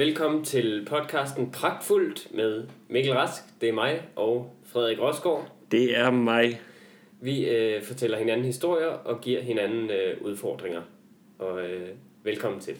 [0.00, 5.52] Velkommen til podcasten Pragtfuldt med Mikkel Rask, det er mig, og Frederik Rosgaard.
[5.70, 6.60] Det er mig.
[7.20, 10.82] Vi øh, fortæller hinanden historier og giver hinanden øh, udfordringer.
[11.38, 11.88] Og øh,
[12.24, 12.74] velkommen til.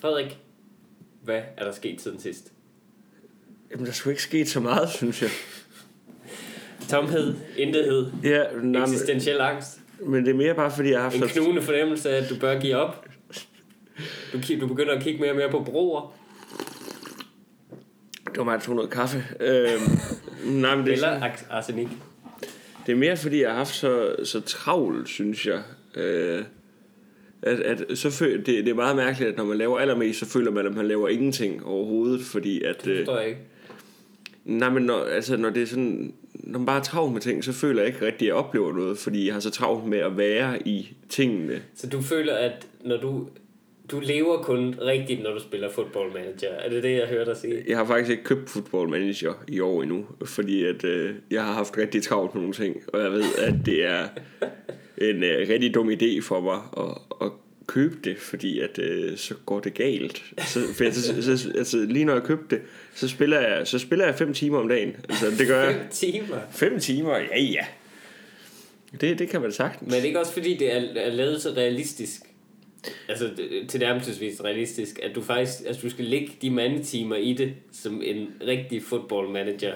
[0.00, 0.38] Frederik,
[1.22, 2.52] hvad er der sket siden sidst?
[3.70, 5.30] Jamen, der skulle ikke sket så meget, synes jeg.
[6.88, 11.20] Tomhed, intethed, Ja, nej, eksistentiel angst, men, det er mere bare, fordi jeg har en
[11.20, 11.32] haft...
[11.34, 13.07] så- knugende fornemmelse af, at du bør give op.
[14.32, 16.14] Du, du begynder at kigge mere og mere på broer,
[18.24, 19.24] Det var mig, der tog noget kaffe.
[19.40, 19.80] Øhm,
[20.60, 21.88] nej, men det, er eller sådan- ar- arsenik.
[22.86, 25.62] det er mere, fordi jeg har haft så, så travlt, synes jeg.
[25.96, 26.42] Øh,
[27.42, 30.26] at, at så føl, det, det er meget mærkeligt, at når man laver allermest, så
[30.26, 32.84] føler man, at man laver ingenting overhovedet, fordi at...
[32.84, 33.40] Det Øh, forstår jeg ikke.
[34.44, 36.14] nej, men når, altså, når det er sådan...
[36.34, 38.72] Når man bare er travlt med ting, så føler jeg ikke rigtig, at jeg oplever
[38.72, 41.62] noget, fordi jeg har så travlt med at være i tingene.
[41.74, 43.28] Så du føler, at når du...
[43.90, 46.48] Du lever kun rigtigt, når du spiller football manager.
[46.48, 47.64] Er det det, jeg hører dig sige?
[47.68, 51.52] Jeg har faktisk ikke købt Football Manager i år endnu, fordi at, øh, jeg har
[51.52, 54.08] haft rigtig travlt med nogle ting, og jeg ved, at det er
[54.98, 57.32] en øh, rigtig dum idé for mig at, at
[57.66, 60.22] købe det, fordi at øh, så går det galt.
[60.38, 62.64] Så, for jeg, så, så, altså, lige når jeg købte det,
[62.94, 64.96] så spiller jeg, så spiller jeg fem timer om dagen.
[65.08, 65.74] Altså, det gør jeg.
[65.74, 66.36] Fem timer.
[66.50, 67.16] Fem timer?
[67.16, 67.66] Ja, ja.
[69.00, 69.86] Det, det kan man sagtens.
[69.86, 72.20] Men er det ikke også fordi, det er, er lavet så realistisk?
[73.08, 73.30] Altså
[73.68, 78.02] til nærmelsesvis realistisk, at du faktisk altså, du skal lægge de mandetimer i det, som
[78.04, 79.74] en rigtig football manager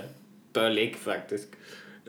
[0.55, 1.49] bør lægge faktisk.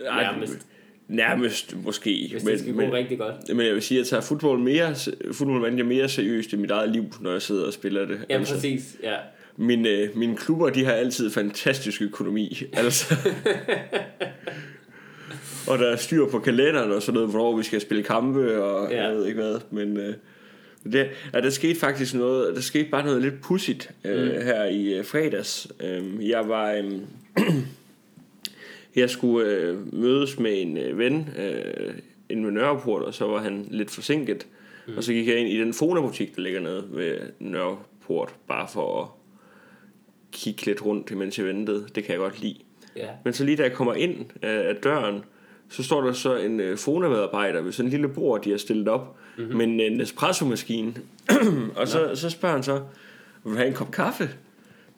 [0.05, 0.67] Ej, Nærmest.
[1.08, 2.27] Nærmest måske.
[2.31, 3.36] Hvis det skal gå rigtig godt.
[3.55, 4.95] Men jeg vil sige, at jeg tager fodbold, mere,
[5.33, 8.25] fodbold manager mere seriøst i mit eget liv, når jeg sidder og spiller det.
[8.30, 8.97] Ja, præcis.
[9.03, 9.16] Ja.
[9.58, 12.61] Mine, øh, mine klubber, de har altid fantastisk økonomi.
[12.73, 13.15] Altså.
[15.67, 18.92] og der er styr på kalenderen og sådan noget, hvornår vi skal spille kampe og
[18.92, 19.03] ja.
[19.03, 19.59] jeg ved ikke hvad.
[19.71, 20.14] Men øh,
[20.83, 24.42] det, ja, der skete faktisk noget, der skete bare noget lidt pudsigt øh, mm.
[24.42, 25.67] her i øh, fredags.
[25.80, 26.71] Øh, jeg var...
[26.71, 26.92] Øh,
[28.95, 31.94] jeg skulle øh, mødes med en øh, ven øh,
[32.30, 34.48] inde ved Nørreport, og så var han lidt forsinket.
[34.88, 34.98] Mm.
[34.98, 39.02] Og så gik jeg ind i den Fona-butik, der ligger nede ved Nørreport, bare for
[39.02, 39.08] at
[40.32, 41.86] kigge lidt rundt, imens jeg ventede.
[41.95, 42.58] Det kan jeg godt lide.
[42.95, 43.08] ja.
[43.23, 45.23] Men så lige da jeg kommer ind af, af døren,
[45.70, 48.88] så står der så en øh, Fona-medarbejder ved sådan en lille bord, de har stillet
[48.88, 49.58] op, mm-hmm.
[49.58, 50.94] med en, en espresso-maskine.
[51.76, 52.82] og så, så spørger han så,
[53.44, 54.30] vil du have en kop kaffe?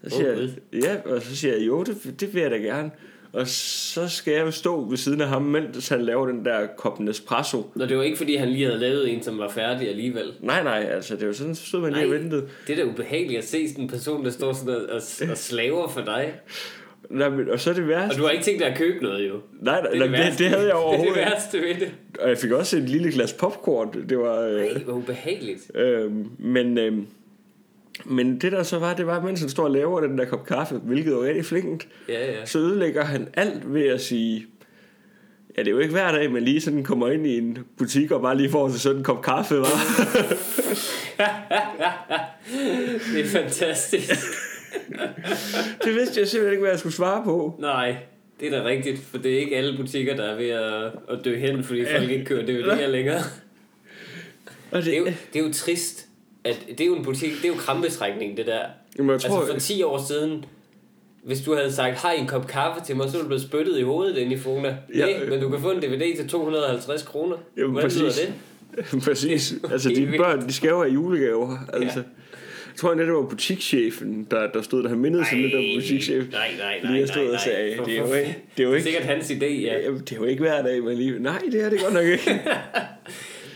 [0.04, 2.58] Så siger Åh, jeg, ja, og så siger jeg, jo, det, det vil jeg da
[2.58, 2.92] gerne.
[3.36, 6.68] Og så skal jeg jo stå ved siden af ham, mens han laver den der
[6.78, 7.72] kop espresso.
[7.76, 10.34] Nå, det var ikke fordi, han lige havde lavet en, som var færdig alligevel.
[10.40, 12.48] Nej, nej, altså det var sådan, så stod man lige og ventede.
[12.68, 15.38] det er da ubehageligt at se sådan en person, der står sådan og, og, og
[15.38, 16.34] slaver for dig.
[17.10, 18.18] Nej, men, og så er det Og værste.
[18.20, 19.34] du har ikke tænkt dig at købe noget, jo.
[19.62, 21.76] Nej, nej, Det, nej, det, det, det havde jeg Det overhovedet er det værste ved
[21.76, 21.92] det.
[22.20, 24.10] Og jeg fik også et lille glas popcorn.
[24.10, 24.40] Det var...
[24.42, 25.72] Øh, Ej, hvor ubehageligt.
[25.76, 27.06] Øhm, men, øhm,
[28.06, 30.46] men det der så var, det var, mens han står og laver den der kop
[30.46, 32.46] kaffe, hvilket var rigtig flinkt, Ja, ja.
[32.46, 34.46] så ødelægger han alt ved at sige,
[35.58, 38.12] ja, det er jo ikke hver dag, man lige sådan kommer ind i en butik
[38.12, 39.68] og bare lige får sig sådan en kop kaffe, var.
[43.14, 44.14] Det er fantastisk.
[45.84, 47.56] Det vidste jeg simpelthen ikke, hvad jeg skulle svare på.
[47.60, 47.96] Nej,
[48.40, 51.26] det er da rigtigt, for det er ikke alle butikker, der er ved at, at
[51.26, 53.22] dø hen, fordi folk ikke kører DVD'er længere.
[54.72, 56.08] Og det, Det er, jo, det er jo trist,
[56.44, 58.60] at det er jo en butik, det er jo krampetrækning, det der.
[58.98, 60.46] Jamen, jeg tror, Altså for 10 år siden,
[61.24, 63.40] hvis du havde sagt, har I en kop kaffe til mig, så ville du blive
[63.42, 64.68] spyttet i hovedet inde i Fona.
[64.96, 65.30] Ja, Ja, øh.
[65.30, 67.36] men du kan få en DVD til 250 kroner.
[67.58, 68.26] Jamen, Hvordan lyder præcis.
[68.26, 68.34] det?
[69.06, 69.54] Præcis.
[69.72, 70.18] Altså, vildt.
[70.18, 71.58] børn, de skal jo have julegaver.
[71.74, 72.00] Altså.
[72.00, 72.06] Jeg
[72.78, 74.90] tror endda, det var butikschefen, der, der stod der.
[74.90, 76.30] Han mindede sig lidt om butikschefen.
[76.32, 78.74] Nej, nej, nej, Lige jeg stod og sagde, det er jo ikke, det er jo
[78.74, 79.92] ikke, sikkert hans idé, ja.
[79.92, 81.20] Det er jo ikke hver dag, man lige...
[81.20, 82.24] Nej, det er det godt nok ikke.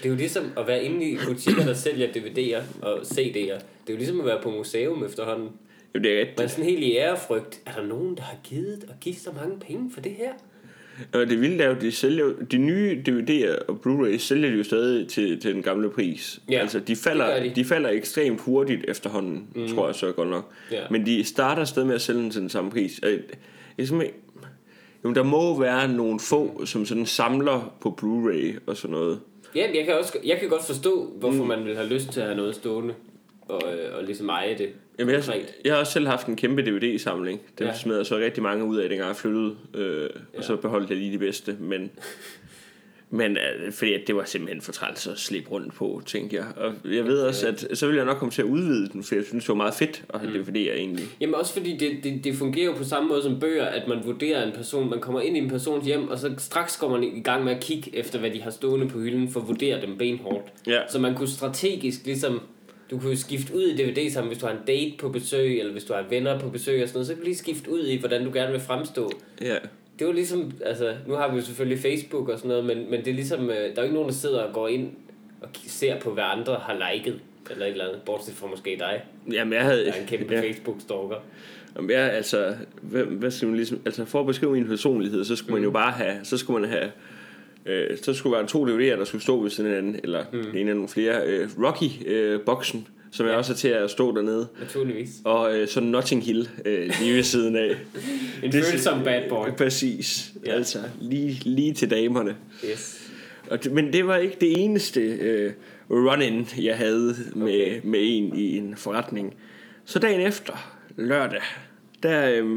[0.04, 3.60] Det er jo ligesom at være inde i butikker, der sælger DVD'er og CD'er.
[3.88, 5.50] Det er jo ligesom at være på museum efterhånden.
[5.94, 6.42] Jamen, det er Man rigtigt.
[6.42, 7.62] er sådan helt i ærefrygt.
[7.66, 10.32] Er der nogen, der har givet og givet så mange penge for det her?
[11.14, 14.64] Og det vilde er jo, de sælger de nye DVD'er og Blu-ray sælger de jo
[14.64, 16.40] stadig til, til den gamle pris.
[16.50, 17.50] Ja, altså, de falder, de.
[17.50, 17.56] de.
[17.56, 19.68] de falder ekstremt hurtigt efterhånden, mm.
[19.68, 20.52] tror jeg så godt nok.
[20.72, 20.82] Ja.
[20.92, 23.00] Men de starter stadig med at sælge den til den samme pris.
[23.04, 23.20] Jeg,
[23.78, 23.88] jeg
[25.04, 29.20] jo, der må være nogle få, som sådan samler på Blu-ray og sådan noget.
[29.56, 31.48] Ja, jeg kan, også, jeg kan godt forstå, hvorfor mm.
[31.48, 32.94] man vil have lyst til at have noget stående
[33.50, 34.70] og, øh, og ligesom eje det.
[35.00, 35.24] Jamen, jeg,
[35.66, 37.42] jeg har også selv haft en kæmpe DVD-samling.
[37.58, 37.72] Den Ja.
[37.72, 37.78] ja.
[37.78, 39.56] smed jeg så rigtig mange ud af, dengang jeg flyttede.
[39.74, 41.58] Øh, og så beholdt jeg lige de bedste.
[41.60, 41.92] Men,
[43.10, 46.46] men øh, fordi at det var simpelthen for træls at slippe rundt på, tænkte jeg.
[46.58, 49.16] Og jeg ved også, at så vil jeg nok komme til at udvide den, for
[49.16, 50.44] jeg synes, det var meget fedt at have mm.
[50.44, 51.06] DVD'er egentlig.
[51.22, 53.98] Jamen også fordi det, det, det fungerer jo på samme måde som bøger, at man
[54.06, 57.04] vurderer en person, man kommer ind i en persons hjem, og så straks går man
[57.04, 59.82] i gang med at kigge efter, hvad de har stående på hylden, for at vurdere
[59.82, 60.46] dem benhårdt.
[60.68, 60.80] Ja.
[60.90, 62.42] Så man kunne strategisk ligesom
[62.92, 65.72] du kunne skifte ud i DVD sammen, hvis du har en date på besøg, eller
[65.72, 67.88] hvis du har venner på besøg og sådan noget, så kan du lige skifte ud
[67.88, 69.12] i, hvordan du gerne vil fremstå.
[69.42, 69.56] Ja.
[70.00, 73.00] Det var ligesom, altså, nu har vi jo selvfølgelig Facebook og sådan noget, men, men
[73.00, 74.90] det er ligesom, øh, der er jo ikke nogen, der sidder og går ind
[75.42, 77.20] og ser på, hvad andre har liket,
[77.52, 79.86] eller et eller andet, bortset fra måske dig, Jamen, jeg havde...
[79.86, 80.42] der er en kæmpe ja.
[80.42, 81.16] Facebook-stalker.
[81.76, 85.36] Jamen, jeg, altså, hvad, hvad skal man ligesom, altså for at beskrive min personlighed, så
[85.36, 85.56] skulle mm.
[85.56, 86.92] man jo bare have, så skulle man have,
[87.70, 90.40] øh, så skulle være to DVD'er, der skulle stå ved sådan en anden, eller mm.
[90.40, 95.10] en eller nogle flere, øh, Rocky-boksen, som jeg også er til at stå dernede, Naturligvis.
[95.24, 97.70] og øh, så Notting Hill øh, lige ved siden af.
[98.44, 99.48] En Det- følsom bad boy.
[99.58, 100.52] Præcis, Ja.
[100.52, 102.36] altså lige, lige til damerne.
[102.72, 103.06] Yes.
[103.50, 105.52] Og men det var ikke det eneste øh,
[105.90, 107.78] run-in, jeg havde med, Okay.
[107.78, 107.80] okay.
[107.84, 109.36] med en i en forretning.
[109.86, 110.54] Så dagen efter,
[110.98, 111.42] lørdag,
[112.04, 112.50] der øh,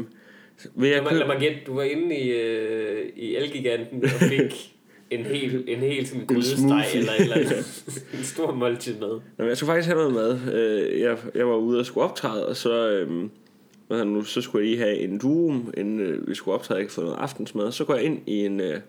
[0.75, 1.19] vil jeg Lad mig, købe...
[1.19, 4.71] lad mig gætte, du var inde i, øh, i Elgiganten og fik
[5.19, 7.83] en hel, en hel sådan grydesteg eller, eller andet.
[8.17, 9.19] en stor måltid med.
[9.37, 10.53] Nå, jeg skulle faktisk have noget mad.
[10.53, 13.29] Øh, Jeg, jeg var ude og skulle optræde, og så, øhm,
[13.87, 16.89] hvad nu, så skulle jeg lige have en duum, inden øh, vi skulle optræde, jeg
[16.89, 17.71] få noget aftensmad.
[17.71, 18.79] Så går jeg ind i en, øh,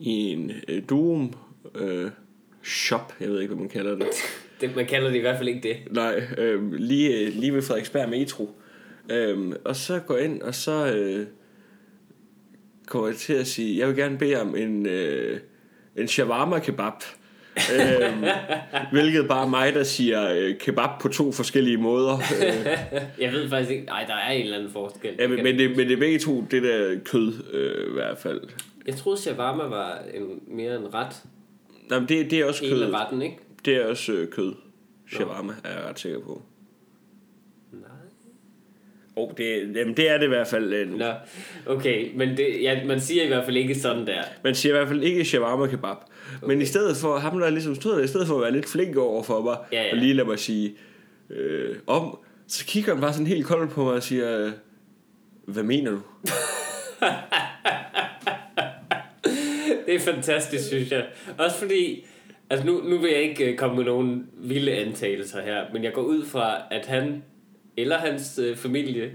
[0.00, 1.34] i en øh, duum
[1.74, 2.10] øh,
[2.64, 4.06] shop, jeg ved ikke, hvad man kalder det.
[4.60, 4.76] det.
[4.76, 5.76] Man kalder det i hvert fald ikke det.
[5.90, 8.50] Nej, øh, lige, øh, lige ved Frederiksberg Metro.
[9.10, 11.26] Øhm, og så går jeg ind, og så øh,
[12.88, 15.40] kommer til at sige, jeg vil gerne bede om en, øh,
[15.96, 16.92] en shawarma kebab.
[17.74, 18.24] øhm,
[18.92, 22.14] hvilket bare er mig, der siger øh, kebab på to forskellige måder.
[22.16, 22.66] Øh,
[23.24, 23.84] Jeg ved faktisk ikke.
[23.86, 25.14] Nej, der er en eller anden forskel.
[25.18, 28.18] ja, men, men, det, men det er begge to det der kød, øh, i hvert
[28.18, 28.40] fald.
[28.86, 31.16] Jeg troede, shawarma var en, mere en ret.
[31.90, 32.94] Nå, men det, det er også En af kød.
[32.94, 33.36] retten, ikke?
[33.64, 34.52] Det er også øh, kød.
[35.12, 36.42] Shawarma er jeg ret sikker på.
[39.18, 40.72] Oh, det, jamen, det er det i hvert fald.
[40.72, 41.04] Øh, Nå,
[41.66, 42.10] okay.
[42.16, 44.22] Men det, ja, man siger i hvert fald ikke sådan der.
[44.44, 45.96] Man siger i hvert fald ikke shawarma kebab.
[46.42, 46.46] Okay.
[46.46, 48.68] Men i stedet for, ham der ligesom stod der, i stedet for at være lidt
[48.68, 49.90] flink over for mig, Ja, ja.
[49.92, 50.74] og lige lade mig sige
[51.30, 52.18] øh, om,
[52.48, 54.50] så kigger han bare sådan helt koldt på mig og siger, øh,
[55.46, 55.98] hvad mener du?
[59.86, 61.06] Det er fantastisk, synes jeg.
[61.38, 62.06] Også fordi,
[62.50, 65.92] altså nu, nu vil jeg ikke øh, komme med nogen vilde antagelser her, men jeg
[65.92, 67.22] går ud fra, at han
[67.82, 69.10] eller hans øh, familie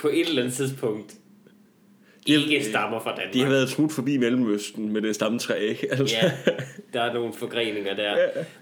[0.00, 1.14] på et eller andet tidspunkt
[2.26, 3.34] De ikke stammer fra Danmark.
[3.34, 5.86] De har været smut forbi Mellemøsten med det stamtræ, ikke?
[5.92, 6.16] Altså.
[6.22, 6.32] Ja,
[6.92, 8.16] der er nogle forgreninger der.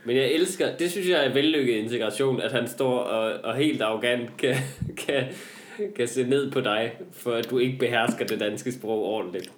[0.04, 3.82] Men jeg elsker, det synes jeg er vellykket integration, at han står og, og helt
[3.82, 4.54] arrogant kan,
[5.06, 5.24] kan,
[5.96, 9.50] kan se ned på dig, for at du ikke behersker det danske sprog ordentligt.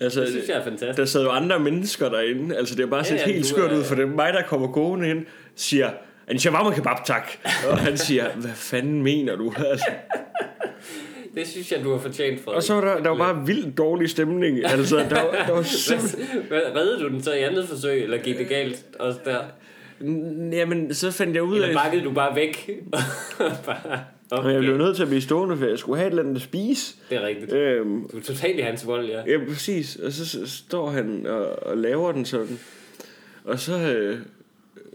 [0.00, 0.96] altså, Det synes jeg er fantastisk.
[0.98, 2.56] Der sad jo andre mennesker derinde.
[2.56, 4.08] Altså, det er bare set Ja, ja, ja, helt skørt er- ud for dem.
[4.08, 5.90] Mig, der kommer gående ind, siger,
[6.30, 7.30] en shawarma kebab, tak.
[7.70, 9.52] Og han siger, hvad fanden mener du?
[9.56, 9.86] Altså.
[11.34, 12.56] Det synes jeg, du har fortjent, Frederik.
[12.56, 14.64] Og så var der, der var bare vildt dårlig stemning.
[14.64, 16.26] Altså, der, var- der var simpelthen...
[16.48, 19.38] Hvad, reddede du den så i andet forsøg, eller gik det galt også der?
[20.52, 21.68] Jamen, så fandt jeg ud af...
[21.68, 22.70] Eller bakkede du bare væk?
[23.66, 24.00] bare,
[24.30, 24.84] Og jeg blev okay.
[24.84, 26.94] nødt til at blive stående, for jeg skulle have et eller andet at spise.
[27.10, 27.52] Det er rigtigt.
[27.52, 29.18] Øhm, Du er totalt i hans vold, ja.
[29.26, 29.96] ja, præcis.
[29.96, 32.58] Og så, så står han og, og laver den sådan.
[33.44, 34.18] Og så, øh,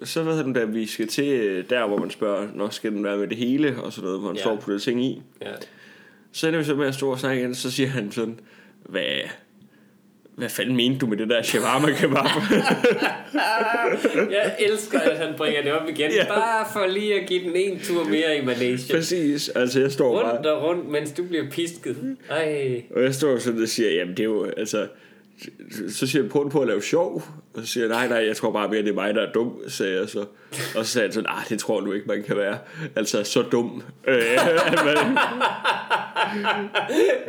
[0.04, 3.04] så ved han, da vi skal til øh, der, hvor man spørger, når skal den
[3.04, 4.42] være med det hele, og sådan noget, hvor han Ja.
[4.42, 5.22] står på det ting i.
[5.42, 5.48] ja.
[6.32, 8.40] Så ender vi så med at stå og snakke igen, så siger han sådan,
[8.86, 9.04] hvad,
[10.36, 12.26] hvad fanden mente du med det der shawarma kebab?
[14.32, 16.12] Jeg elsker, at han bringer det op igen.
[16.12, 16.26] Ja.
[16.28, 18.96] Bare for lige at give den en tur mere i Malaysia.
[18.96, 19.50] præcis.
[19.50, 20.34] Altså, jeg står bare...
[20.36, 22.18] Rundt og rundt, mens du bliver pisket.
[22.30, 22.82] Ej.
[22.96, 24.88] Og jeg står sådan og siger, jamen det er jo, altså,
[25.90, 27.24] så siger jeg, prøv på at lave sjov.
[27.54, 29.32] Og så siger jeg, nej, nej, jeg tror bare mere, det er mig, der er
[29.32, 30.26] dum, sagde jeg så.
[30.76, 32.58] Og så sagde han sådan, nej, det tror du ikke, man kan være.
[32.96, 33.84] Altså, så dum.
[34.08, 34.16] Øh,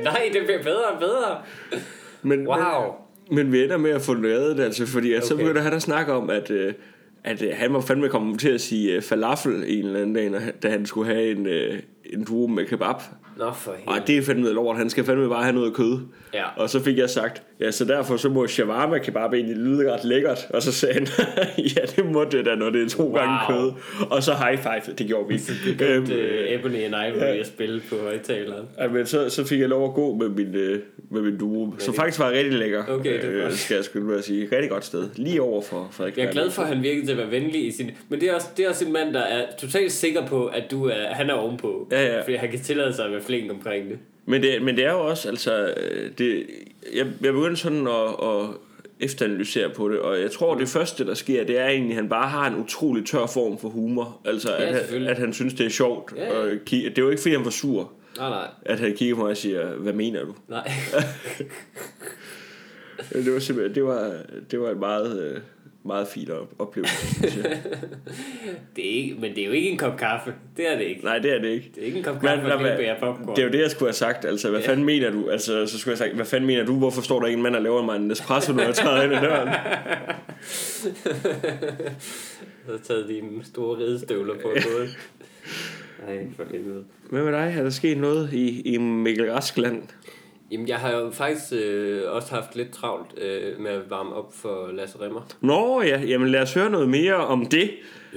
[0.05, 1.39] Nej, det bliver bedre og bedre.
[2.23, 2.59] men, Wow.
[3.31, 5.45] men, men vi ender med at få lavet det, altså, fordi at så Okay.
[5.45, 6.75] begynder han at snakke om, at, øh,
[7.25, 10.31] at øh, han var fandme kommet til at sige øh, falafel en eller anden dag,
[10.31, 11.79] når da han skulle have en, øh,
[12.13, 12.95] en duo med kebab.
[13.39, 14.07] Nå for Og helvede.
[14.07, 15.99] det er fandme noget lort, han skal fandme bare have noget kød.
[16.35, 16.45] Ja.
[16.57, 20.05] Og så fik jeg sagt, ja, så derfor så må shawarma kebab egentlig lyde ret
[20.05, 20.47] lækkert.
[20.51, 21.07] Og så sagde han,
[21.77, 23.15] ja, det må det da, når det er to Wow.
[23.15, 23.73] gange kød.
[24.11, 25.35] Og så high five, det gjorde vi.
[25.81, 28.67] Øhm, øhm, øh, Ebony and Ivory at spille på højtaleren.
[28.79, 31.75] ja, men så, så fik jeg lov at gå med min, øh, med min duo,
[31.79, 32.85] som faktisk var rigtig lækker.
[32.89, 33.59] Okay, det er godt.
[33.59, 34.49] skal jeg skulle være sige.
[34.53, 35.09] Rigtig godt sted.
[35.17, 36.17] Lige over for Frederik.
[36.19, 37.91] Jeg er glad for, at han virkede til at være venlig i sin...
[38.09, 40.65] Men det er også, det er også en mand, der er totalt sikker på, at
[40.71, 41.89] du er, han er ovenpå.
[41.93, 42.21] Ja, ja.
[42.23, 43.99] Fordi han kan tillade sig at være flink omkring det.
[44.27, 45.75] Men det, men det er jo også, altså,
[46.19, 46.47] det,
[46.95, 48.47] jeg, jeg begyndte sådan at, at
[49.01, 52.09] efteranalysere på det, og jeg tror, det første, der sker, det er egentlig, at han
[52.09, 54.21] bare har en utrolig tør form for humor.
[54.25, 56.13] Altså, Ja, at, han, at han synes, det er sjovt.
[56.17, 56.39] Ja, ja.
[56.41, 58.49] Og det er jo ikke, fordi han var sur, Nej, nej.
[58.63, 60.35] at han kigger på mig og siger, hvad mener du?
[60.49, 60.71] Nej.
[63.13, 64.13] Det var simpelthen, det var,
[64.51, 65.41] det var et meget, øh,
[65.85, 67.63] meget fin op- oplevelse, synes jeg.
[68.77, 70.35] Det er ikke, men det er jo ikke en kop kaffe.
[70.57, 71.05] Det er det ikke.
[71.05, 71.71] Nej, det er det ikke.
[71.75, 73.37] Det er ikke en kop Men, kaffe, og hvad- popcorn.
[73.37, 74.25] det er jo det, jeg skulle have sagt.
[74.25, 74.69] Altså, hvad Ja.
[74.69, 75.29] fanden mener du?
[75.31, 76.79] Altså, så skulle jeg have sagt, hvad fanden mener du?
[76.79, 79.15] Hvorfor står der ikke en mand, der laver mig en espresso, når jeg træder ind
[79.15, 79.49] ad døren?
[82.67, 84.89] Du har taget dine store ridestøvler på både.
[86.07, 86.85] Nej, for helvede.
[87.11, 87.55] Hvad med dig?
[87.59, 89.83] Er der sket noget i, i Mikkel Raskland?
[90.53, 94.33] Jamen, jeg har jo faktisk øh, også haft lidt travlt øh, med at varme op
[94.35, 95.29] for Lasse Remmer.
[95.41, 97.71] Nå ja, jamen lad os høre noget mere om det.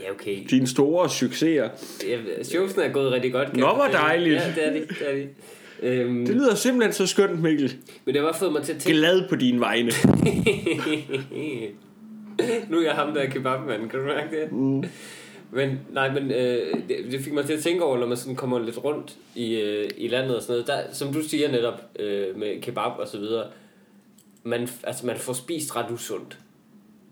[0.03, 0.38] Ja, okay.
[0.50, 1.70] Dine store succeser.
[2.08, 3.50] Ja, showsene er gået rigtig godt.
[3.51, 4.36] kan Nå, hvor dejligt.
[4.36, 4.79] Ja, det er de.
[4.79, 5.27] Det er de.
[5.82, 7.75] Øhm, Det lyder simpelthen så skønt, Mikkel.
[8.06, 8.98] men det har bare fået mig til at tænke...
[8.98, 9.91] Glad på dine vegne.
[12.70, 13.89] nu er jeg ham, der er kebabmand.
[13.89, 14.51] Kan du mærke det?
[14.51, 14.84] Mm.
[15.51, 18.36] Men, nej, men øh, det, det fik mig til at tænke over, når man sådan
[18.36, 20.68] kommer lidt rundt i, øh, i landet og sådan noget.
[20.68, 23.46] Der, som du siger netop øh, med kebab og så videre.
[24.44, 26.38] Man, altså, man får spist ret usundt.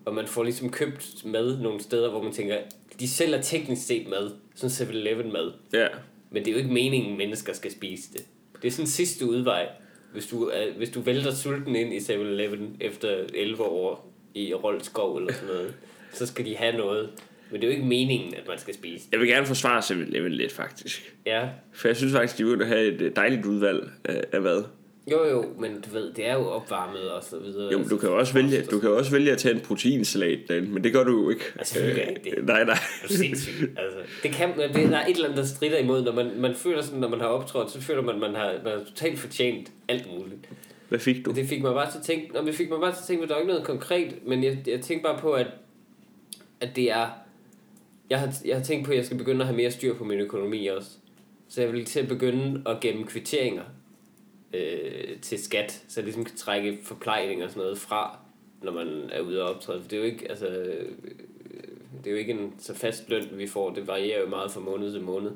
[0.06, 2.56] Og man får ligesom købt mad nogle steder, hvor man tænker,
[3.00, 4.32] de sælger teknisk set mad.
[4.56, 5.52] Sådan 7-Eleven mad.
[5.74, 5.88] Ja.
[6.32, 8.22] Men det er jo ikke meningen, at mennesker skal spise det.
[8.62, 9.68] Det er sådan sidste udvej.
[10.14, 15.18] Hvis du, er, hvis du vælter sulten ind i 7-Eleven efter 11 år i Roldskov
[15.18, 15.74] eller sådan noget,
[16.14, 17.10] så skal de have noget.
[17.52, 19.12] Men det er jo ikke meningen, at man skal spise det.
[19.12, 21.16] Jeg vil gerne forsvare 7-Eleven lidt, faktisk.
[21.26, 24.64] Ja, For jeg synes faktisk, de burde have et dejligt udvalg af, af hvad.
[25.12, 27.72] Jo jo, men du ved, det er jo opvarmet og så videre.
[27.72, 30.70] Jo, du kan jo også vælge, du kan også vælge at tage en proteinsalat derinde,
[30.70, 31.44] men det gør du jo ikke.
[31.56, 32.46] Altså, selvfølgelig er det det.
[32.46, 32.78] nej, nej.
[33.04, 33.76] Er du sindssyg?
[33.78, 36.56] Altså, det kan, det, der er et eller andet, der strider imod, når man, man
[36.56, 39.72] føler sådan, når man har optrådt, så føler man, man har, man har totalt fortjent
[39.88, 40.50] alt muligt.
[40.90, 41.32] Hvad fik du?
[41.32, 43.24] Det fik mig bare til at tænke, nå, det fik mig bare til at tænke,
[43.24, 45.48] at der er ikke noget konkret, men jeg, jeg tænkte bare på, at,
[46.62, 47.08] at det er,
[48.10, 50.04] jeg har, jeg har tænkt på, at jeg skal begynde at have mere styr på
[50.04, 50.90] min økonomi også.
[51.50, 53.64] Så jeg vil til at begynde at gemme kvitteringer
[54.54, 58.18] øh, til skat, så ligesom kan trække forplejning og sådan noget fra,
[58.64, 59.82] når man er ude og optræde.
[59.82, 60.86] For det er jo ikke, altså, øh,
[62.04, 63.74] det er jo ikke en så fast løn, vi får.
[63.74, 65.32] Det varierer jo meget fra måned til måned,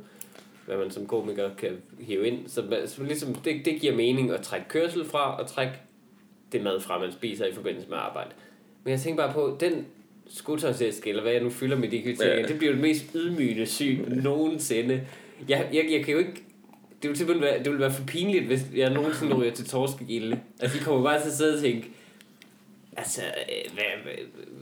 [0.65, 2.47] hvad man som komiker kan hive ind.
[2.47, 5.73] Så, man- så ligesom, det, det giver mening at trække kørsel fra og trække
[6.51, 8.29] det mad fra, man spiser i forbindelse med arbejde.
[8.83, 9.85] Men jeg tænker bare på, den
[10.29, 12.47] skuttersæske, eller hvad jeg nu fylder med de kvitteringer, Ja.
[12.47, 15.07] det bliver jo det mest ydmygende syn nogensinde.
[15.49, 16.43] Jeg, jeg, jeg kan jo ikke...
[17.01, 20.39] Det vil simpelthen være, det ville være for pinligt, hvis jeg nogensinde ryger til torskegilde.
[20.59, 21.89] Altså, de kommer bare til at sidde og tænke,
[22.97, 24.13] altså, øh, hvad, hvad,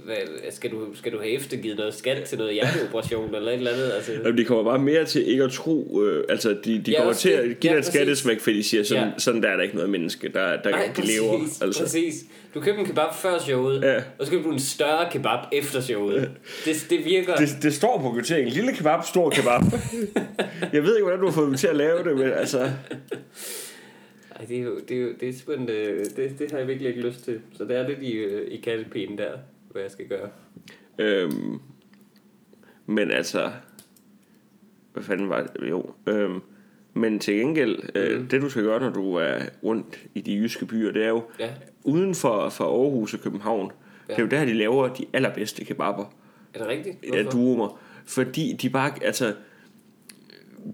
[0.05, 0.15] hvad,
[0.51, 3.91] skal, du, skal du have eftergivet noget skat til noget hjerteoperation eller et eller andet?
[3.95, 6.97] Altså, Jamen, de kommer bare mere til ikke at tro, øh, altså de, de Ja,
[6.97, 7.37] kommer til det.
[7.37, 9.09] at give Ja, et skattesmæk, fordi de siger, sådan, Ja.
[9.17, 11.39] sådan der er der ikke noget menneske, der, der Nej, de præcis, lever.
[11.61, 11.83] Altså.
[11.83, 12.13] præcis.
[12.53, 13.95] Du køber en kebab før showet, Ja.
[14.19, 16.31] og så køber du en større kebab efter showet.
[16.65, 17.35] Det, det virker...
[17.35, 18.53] Det, det står på kvitteringen.
[18.53, 19.61] Lille kebab, stor kebab.
[20.73, 22.59] jeg ved ikke, hvordan du har fået dem til at lave det, men altså...
[24.39, 26.67] Ej, det er jo, det er jo, det er simpelthen, øh, det, det har jeg
[26.67, 27.39] virkelig ikke lyst til.
[27.57, 29.31] Så det er lidt i, øh, i kattepinen der,
[29.71, 30.29] hvad jeg skal gøre.
[30.99, 31.59] Øhm,
[32.85, 33.51] men altså...
[34.93, 35.69] Hvad fanden var det?
[35.69, 35.85] Jo.
[36.07, 36.39] Øhm,
[36.93, 38.27] men til gengæld, øh, Mhm.
[38.27, 41.23] det du skal gøre, når du er rundt i de jyske byer, det er jo
[41.39, 41.49] Ja,
[41.83, 43.71] uden for, for Aarhus og København.
[44.09, 44.13] Ja.
[44.13, 46.13] Det er jo der, de laver de allerbedste kebaber.
[46.53, 46.97] er det rigtigt?
[47.13, 47.79] Ja, duomer.
[48.05, 49.33] Fordi de bare, altså...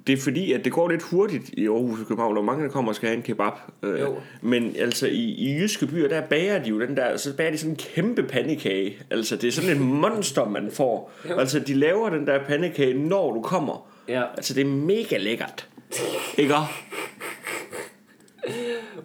[0.07, 2.69] Det er fordi, at det går lidt hurtigt i Aarhus og København, og mange der
[2.71, 3.53] kommer og skal have en kebab.
[3.83, 4.15] Øh, Jo.
[4.41, 7.57] Men altså i, i jyske byer, der bager de jo den der, så bager de
[7.57, 8.97] sådan en kæmpe pandekage.
[9.11, 11.11] Altså det er sådan en monster, man får.
[11.29, 11.37] Jo.
[11.39, 13.89] Altså de laver den der pandekage, når du kommer.
[14.07, 15.67] Ja, Altså det er mega lækkert.
[16.37, 16.53] Ikke?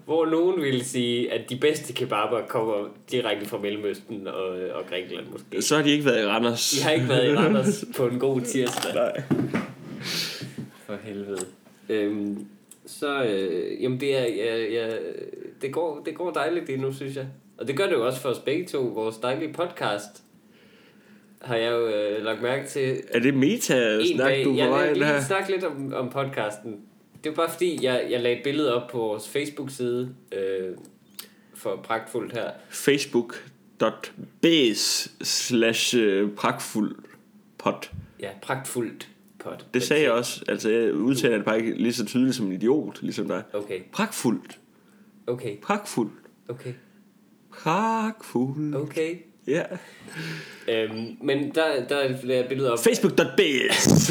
[0.05, 2.75] hvor nogen vil sige, at de bedste kebaber kommer
[3.11, 5.63] direkte fra Mellemøsten og, og Grækenland måske.
[5.63, 6.71] Så har de ikke været i Randers.
[6.71, 8.95] De har ikke været i Randers på en god tirsdag.
[8.95, 9.23] Nej.
[10.91, 11.47] For helvede.
[11.89, 12.47] Øhm,
[12.87, 14.97] så, øh, jamen det er, ja, ja,
[15.63, 17.27] det, går, det går dejligt lige nu, synes jeg.
[17.59, 18.79] Og det gør det jo også for os begge to.
[18.79, 20.23] Vores dejlige podcast
[21.43, 23.01] har jeg jo øh, lagt mærke til.
[23.09, 26.81] Er det meta-snak, du er jeg vil lige snakke lidt om, om podcasten.
[27.25, 30.77] Det var bare fordi, jeg, jeg lagde et billede op på vores Facebook-side øh,
[31.55, 32.51] for pragtfuldt her.
[32.71, 33.49] Facebook.bs
[35.29, 36.97] slash øh, pragtfuld
[37.59, 37.91] pot.
[38.21, 39.10] Ja, pragtfuldt
[39.41, 39.57] pod.
[39.75, 40.45] Det sagde jeg også.
[40.49, 43.43] Altså, jeg udtaler det bare ikke lige så tydeligt som en idiot, ligesom dig.
[43.53, 44.59] Okay, Pragtfuldt.
[45.27, 46.13] okay, Pragtfuldt.
[46.49, 46.73] okay,
[47.53, 48.77] Pragtfuldt.
[48.77, 49.17] okay.
[49.47, 49.63] Ja.
[50.69, 54.11] Øhm, men der, der lagde jeg et billede op Facebook.bs.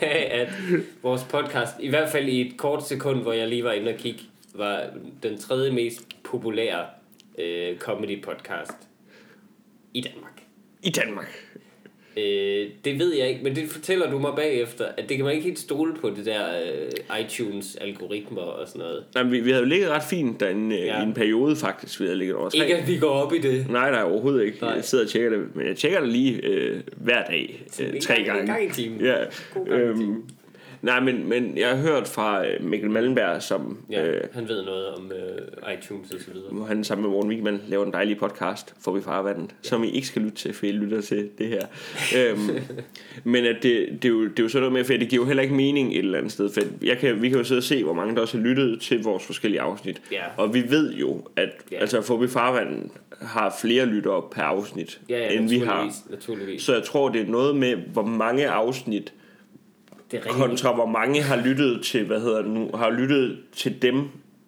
[0.00, 0.48] af, at
[1.02, 3.98] vores podcast, i hvert fald i et kort sekund, hvor jeg lige var inde og
[3.98, 4.20] kigge,
[4.54, 4.84] var
[5.22, 6.86] den tredje mest populære
[7.38, 8.72] øh, comedy podcast
[9.94, 10.42] i Danmark.
[10.82, 11.47] I Danmark.
[12.16, 15.34] Øh, det ved jeg ikke, men det fortæller du mig bagefter, at det kan man
[15.34, 19.04] ikke helt stole på, det der øh, iTunes-algoritmer og sådan noget.
[19.14, 20.84] Nej, vi, vi havde jo ligget ret fint derinde ja.
[20.84, 21.00] Ja.
[21.00, 22.00] i en periode faktisk.
[22.00, 22.58] Vi havde ligget over tre.
[22.58, 23.70] Ikke at vi går op i det.
[23.70, 24.58] Nej, nej, overhovedet ikke.
[24.60, 24.70] Nej.
[24.70, 27.62] Jeg sidder og tjekker det, men jeg tjekker det lige øh, hver dag.
[27.80, 28.40] Øh, En tre gang- gange.
[28.40, 29.00] En gang i timen.
[29.00, 29.14] Ja.
[29.54, 30.24] God gang i Øhm, timen.
[30.82, 34.64] Nej, men, men jeg har hørt fra øh, Mikkel Mallenberg, som Ja, øh, han ved
[34.64, 36.48] noget om øh, iTunes og så videre.
[36.52, 39.90] hvor han sammen med Morten Wigman laver en dejlig podcast, Får vi farvandet, som I
[39.90, 41.66] ikke skal lytte til, for I lytter til det her.
[42.18, 42.38] øhm,
[43.32, 45.22] men at det, det, er jo, det er jo sådan noget med, for det giver
[45.22, 46.50] jo heller ikke mening et eller andet sted.
[46.52, 48.80] For jeg kan, vi kan jo sidde og se, hvor mange der også har lyttet
[48.80, 50.02] til vores forskellige afsnit.
[50.12, 50.22] Ja.
[50.36, 51.76] Og vi ved jo, at Ja.
[51.76, 55.90] altså, Får vi farvandet har flere lyttere per afsnit, Ja, ja, end vi har.
[56.10, 56.62] naturligvis.
[56.62, 59.12] Så jeg tror, det er noget med, hvor mange afsnit
[60.10, 63.38] Det er rigtig kontra hvor mange har lyttet til, hvad hedder det nu, har lyttet
[63.56, 64.02] til dem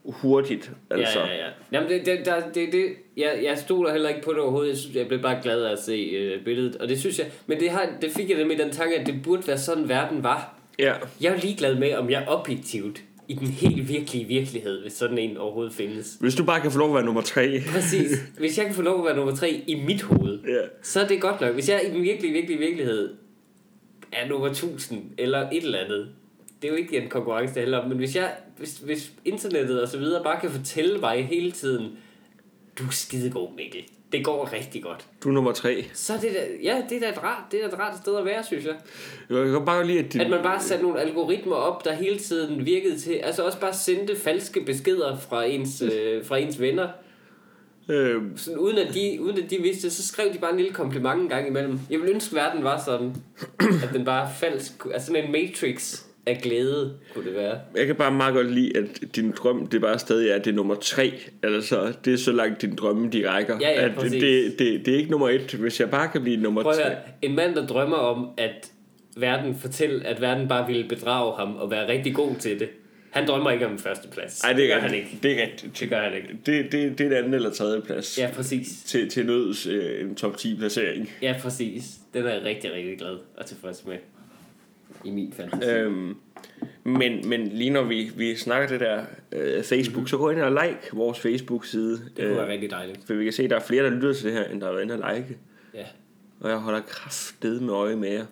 [0.04, 0.70] hurtigt.
[0.90, 1.18] Altså.
[1.20, 1.46] Ja, ja, ja.
[1.72, 2.84] Jamen, det, det, der, det, det,
[3.16, 4.68] jeg, jeg stoler heller ikke på det overhovedet.
[4.70, 6.76] Jeg, synes, jeg blev bare glad af at se øh, billedet.
[6.76, 7.26] Og det synes jeg...
[7.46, 10.22] Men det, har, det fik jeg nemlig den tanke, at det burde være sådan, verden
[10.22, 10.58] var.
[10.78, 10.92] ja.
[11.20, 15.36] Jeg er ligeglad med, om jeg objektivt i den helt virkelige virkelighed, hvis sådan en
[15.36, 16.16] overhovedet findes.
[16.20, 17.60] Hvis du bare kan få lov at være nummer tre.
[17.72, 18.10] Præcis.
[18.38, 20.60] Hvis jeg kan få lov at være nummer tre i mit hoved, Ja.
[20.82, 21.54] så er det godt nok.
[21.54, 23.08] Hvis jeg i den virkelige, virkelige virkelighed
[24.12, 26.08] er nummer 1000 eller et eller andet,
[26.62, 29.82] det er jo ikke en konkurrence, det handler om, men hvis, jeg, hvis, hvis internettet
[29.82, 31.98] og så videre bare kan fortælle mig hele tiden,
[32.78, 33.84] du er skidegod, Mikkel.
[34.12, 35.06] Det går rigtig godt.
[35.24, 35.84] Du er nummer tre.
[35.92, 38.24] Så det da, ja, det er da et rart, det er et rart sted at
[38.24, 38.74] være, synes jeg.
[39.30, 42.18] Jeg kan bare lide, at, din, At man bare satte nogle algoritmer op, der hele
[42.18, 46.88] tiden virkede til, altså også bare sendte falske beskeder fra ens, øh, fra ens venner,
[47.90, 50.56] øh, sådan, uden, at de, uden at de vidste det, så skrev de bare en
[50.56, 51.78] lille kompliment en gang imellem.
[51.90, 53.14] Jeg ville ønske, at verden var sådan,
[53.60, 54.72] at den bare falsk.
[54.94, 57.58] Altså sådan en matrix af glæde, kunne det være.
[57.76, 60.50] jeg kan bare meget godt lide, at din drøm, det bare stadig er, at det
[60.50, 61.12] er nummer tre.
[61.42, 63.58] Altså, det er så langt din drømme, de rækker.
[63.60, 64.22] Ja, ja, at præcis.
[64.22, 65.54] det, det, det, er ikke nummer et.
[65.54, 66.84] Hvis jeg bare kan blive nummer Prøv at tre.
[66.84, 68.70] høre, en mand, der drømmer om, at
[69.16, 72.68] verden fortæl, at verden bare ville bedrage ham og være rigtig god til det.
[73.10, 74.42] Han drømmer ikke om en førsteplads.
[74.42, 75.18] Nej, det gør han ikke.
[75.22, 75.80] Det er rigtigt.
[75.80, 76.28] Det gør han ikke.
[76.46, 78.18] Det, det, det er en anden eller tredje plads.
[78.18, 78.82] Ja, præcis.
[78.86, 81.10] Til, til nøds øh, en top 10 placering.
[81.22, 81.84] Ja, præcis.
[82.14, 83.96] Den er jeg rigtig, rigtig glad og tilfreds med.
[85.04, 85.70] I min fantasi.
[85.70, 86.16] Øhm,
[86.84, 90.06] men, men lige når vi, vi snakker det der øh, Facebook, mm-hmm.
[90.06, 92.00] så gå ind og like vores Facebook-side.
[92.16, 93.00] Det kunne være rigtig dejligt.
[93.06, 94.66] For vi kan se, at der er flere, der lytter til det her, end der
[94.66, 95.38] har været inde og like.
[96.40, 98.24] Og jeg holder kraftedet med øje med jer.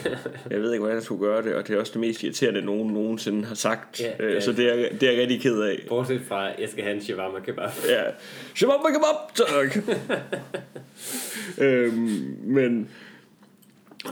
[0.50, 2.62] jeg ved ikke, hvordan jeg skulle gøre det, og det er også det mest irriterende,
[2.62, 4.00] nogen nogensinde har sagt.
[4.00, 4.40] Ja, øh, ja.
[4.40, 5.84] Så det er, det er jeg rigtig ked af.
[5.88, 7.70] Bortset fra, jeg skal have en shawarma kebab.
[7.88, 8.02] Ja.
[8.54, 9.84] Shabab, kebab, tak.
[11.64, 12.88] øhm, men...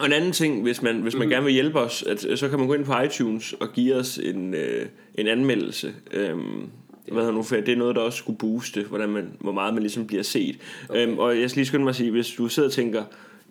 [0.00, 1.30] Og en anden ting, hvis man, hvis man Mhm.
[1.30, 4.18] gerne vil hjælpe os, at, så kan man gå ind på iTunes og give os
[4.18, 5.92] en, øh, en anmeldelse.
[6.12, 6.68] Øhm,
[7.08, 9.74] hvad hedder nu, for det er noget, der også skulle booste, hvordan man, hvor meget
[9.74, 10.58] man ligesom bliver set.
[10.88, 11.06] Okay.
[11.08, 13.04] Øhm, og jeg skal lige skynde mig at sige, hvis du sidder og tænker,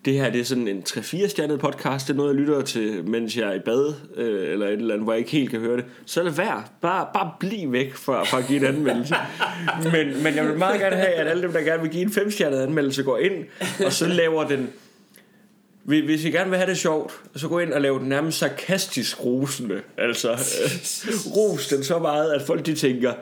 [0.04, 3.04] det her det er sådan en 3-4 stjernet podcast, det er noget, jeg lytter til,
[3.04, 5.60] mens jeg er i bad, øh, eller et eller andet, hvor jeg ikke helt kan
[5.60, 6.64] høre det, så lad være.
[6.80, 9.14] Bare, bare bliv væk fra, fra at give en anmeldelse.
[9.92, 12.08] men, men jeg vil meget gerne have, at alle dem, der gerne vil give en
[12.08, 13.44] 5-stjernet anmeldelse, går ind,
[13.84, 14.68] og så laver den
[15.84, 19.24] hvis I gerne vil have det sjovt, så gå ind og lave den nærmest sarkastisk
[19.24, 19.80] rosende.
[19.98, 23.12] Altså, øh, ros den så meget, at folk de tænker,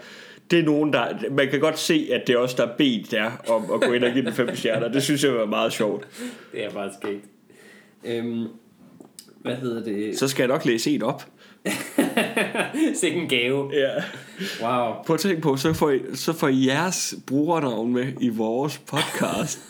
[0.50, 1.30] det er nogen, der...
[1.30, 3.92] Man kan godt se, at det er også der er bedt der om at gå
[3.92, 4.88] ind og give den fem stjerner.
[4.88, 6.08] Det synes jeg var meget sjovt.
[6.52, 7.24] Det er bare skægt.
[8.04, 8.46] Øhm,
[9.42, 10.18] hvad hedder det?
[10.18, 11.26] Så skal jeg nok læse en op.
[12.94, 13.70] Sikke en gave.
[13.72, 13.90] Ja.
[14.62, 14.94] Wow.
[15.06, 18.78] Prøv at tænke på, så får, I, så får I jeres brugernavn med i vores
[18.78, 19.60] podcast.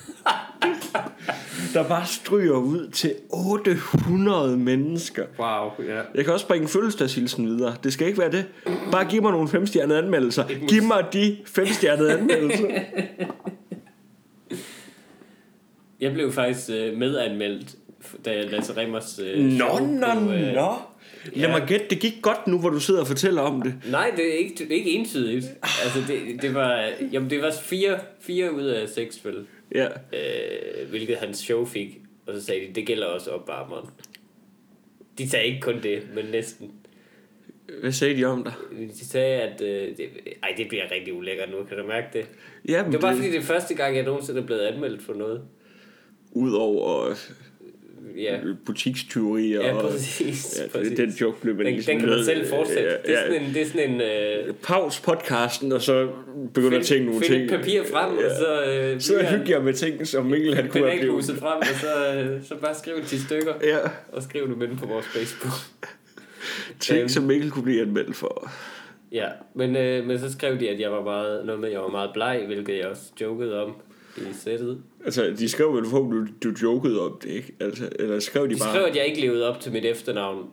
[1.74, 5.24] Der bare stryger ud til 800 mennesker.
[5.38, 6.00] Wow, ja.
[6.14, 7.74] Jeg kan også bringe fødselsdagshilsen videre.
[7.84, 8.44] Det skal ikke være det.
[8.92, 10.44] Bare giv mig nogle femstjernede anmeldelser.
[10.68, 12.66] Giv mig de femstjernede anmeldelser.
[16.00, 17.74] Jeg blev faktisk øh, medanmeldt,
[18.24, 20.74] da Lasse Remmers øh, Nå, nå, blev, øh, nå.
[21.24, 21.58] Lad ja.
[21.58, 23.74] mig gætte, det gik godt nu, hvor du sidder og fortæller om det.
[23.90, 25.46] Nej, det er ikke, det er ikke entydigt.
[25.62, 29.46] Altså, det, det var, jamen, det var fire, fire ud af seks, vel?
[29.74, 29.86] Ja.
[29.86, 32.00] Øh, hvilket hans show fik.
[32.26, 33.86] Og så sagde de, det gælder også opvarmeren.
[35.18, 36.72] De sagde ikke kun det, men næsten.
[37.80, 38.52] Hvad sagde de om dig?
[38.88, 39.60] De sagde, at...
[39.60, 40.08] Øh, det,
[40.42, 42.26] ej, det bliver rigtig ulækkert nu, kan du mærke det?
[42.68, 45.14] Jamen, Det var bare fordi, det er første gang, jeg nogensinde er blevet anmeldt for
[45.14, 45.42] noget.
[46.32, 47.14] Udover
[48.16, 49.90] Ja, butikstyverier ja og...
[49.90, 50.60] præcis.
[50.62, 50.88] Ja, præcis.
[50.88, 52.82] det, den joke blev man den, ligesom den kan man selv fortsætte.
[52.82, 53.26] Ja, Det er ja.
[53.26, 53.54] sådan en...
[53.54, 56.08] Det er sådan en øh, Pause podcasten, og så
[56.54, 57.44] begynder at tænke nogle find ting.
[57.44, 58.64] et papir frem, og så...
[58.72, 61.24] Øh, Så hygger jeg med ting, som Mikkel han kunne have blevet.
[61.24, 63.78] Frem, og så, øh, så bare skriv 10 stykker, Ja,
[64.12, 65.52] og skriv dem inde på vores Facebook.
[66.80, 67.08] ting Øhm.
[67.08, 68.50] som Mikkel kunne blive anmeldt for.
[69.12, 71.80] Ja, men, øh, men så skrev de, at jeg var meget, noget med, at jeg
[71.82, 73.74] var meget bleg, hvilket jeg også jokede om.
[74.16, 74.82] I sættet.
[75.04, 77.52] Altså, de skrev vel, hvor du, du jokede om det, ikke?
[77.60, 78.74] Altså, eller skrev de, De bare...
[78.74, 80.46] skrev, at jeg ikke levede op til mit efternavn,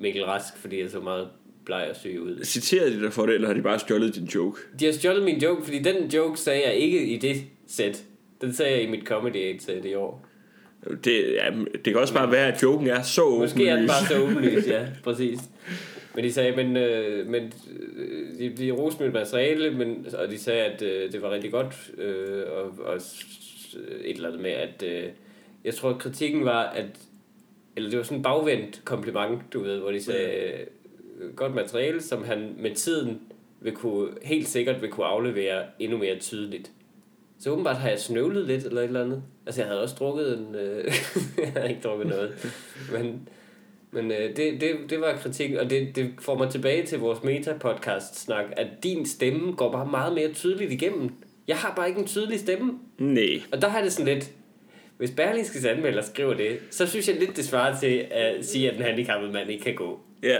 [0.00, 1.28] Mikkel Rask, fordi jeg så meget
[1.64, 2.44] bleg og syg ud.
[2.44, 4.60] Citerede de dig for det, eller har de bare stjålet din joke?
[4.80, 7.36] De har stjålet min joke, fordi den joke sagde jeg ikke i det
[7.68, 8.04] sæt.
[8.40, 10.26] Den sagde jeg i mit Comedy 8 sæt i år.
[11.04, 13.90] Det, ja, det kan også bare være, at joken er så Måske er den åbenlys.
[13.90, 15.38] bare så åbenlyst, ja, præcis.
[16.14, 17.42] Men de sagde, men, øh, men
[17.96, 21.50] øh, de, de roste mit materiale, men, og de sagde, at øh, det var rigtig
[21.50, 22.96] godt, øh, og, og
[24.00, 25.10] et eller andet med, at øh,
[25.64, 26.86] jeg tror, at kritikken var, at,
[27.76, 30.52] eller det var sådan en bagvendt kompliment, du ved, hvor de sagde,
[31.20, 33.20] øh, godt materiale, som han med tiden
[33.60, 36.72] vil kunne, helt sikkert vil kunne aflevere endnu mere tydeligt.
[37.38, 39.22] Så åbenbart har jeg snøvlet lidt, eller et eller andet.
[39.46, 40.54] Altså, jeg havde også drukket en...
[40.54, 40.84] Øh,
[41.38, 42.54] jeg havde ikke drukket noget.
[42.92, 43.28] Men,
[43.90, 47.22] men øh, det, det, det var kritik, og det, det får mig tilbage til vores
[47.24, 51.10] meta-podcast-snak, at din stemme går bare meget mere tydeligt igennem.
[51.48, 52.78] Jeg har bare ikke en tydelig stemme.
[52.98, 53.42] Nej.
[53.52, 54.30] Og der har det sådan lidt...
[54.96, 58.76] Hvis Berlingskes anmelder skriver det, så synes jeg lidt, det svarer til at sige, at
[58.76, 60.00] en handicappet mand ikke kan gå.
[60.22, 60.36] Ja.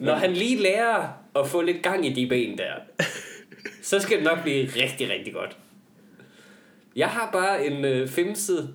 [0.00, 2.72] Når han lige lærer at få lidt gang i de ben der,
[3.82, 5.56] så skal det nok blive rigtig, rigtig godt.
[6.96, 8.74] Jeg har bare en øh, femset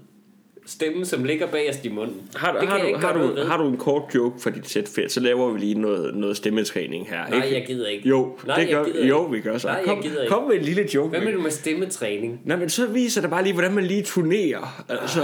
[0.67, 2.21] stemme, som ligger bagerst i munden.
[2.35, 4.87] Har, du, har, jeg du, har, du, har du en kort joke for dit sæt
[4.87, 7.29] fedt, så laver vi lige noget, noget stemmetræning her.
[7.29, 7.57] Nej, ikke?
[7.57, 8.09] jeg gider ikke.
[8.09, 9.07] Jo, Nej, det jeg gør, ikke.
[9.07, 9.67] jo, vi gør så.
[9.67, 11.09] Nej, jeg kom, kom med en lille joke.
[11.09, 12.41] Hvad med du med stemmetræning?
[12.45, 14.83] Nej, men så viser det bare lige, hvordan man lige turnerer.
[14.89, 15.21] Altså,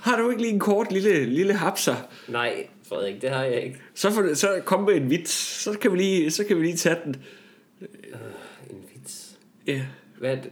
[0.00, 1.94] har du ikke lige en kort lille, lille hapser?
[2.28, 3.76] Nej, Frederik, det har jeg ikke.
[3.94, 5.32] Så, for, så kom med en vits.
[5.62, 7.16] Så kan vi lige, så kan vi lige tage den.
[8.70, 9.30] En vits.
[9.66, 9.80] Ja.
[10.18, 10.50] Hvad, er det?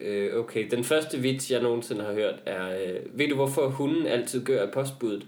[0.00, 2.68] Øh, okay, den første vits, jeg nogensinde har hørt, er...
[2.70, 5.26] Øh, ved du, hvorfor hunden altid gør af postbuddet?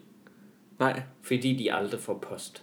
[0.79, 1.03] Nej.
[1.23, 2.63] Fordi de aldrig får post.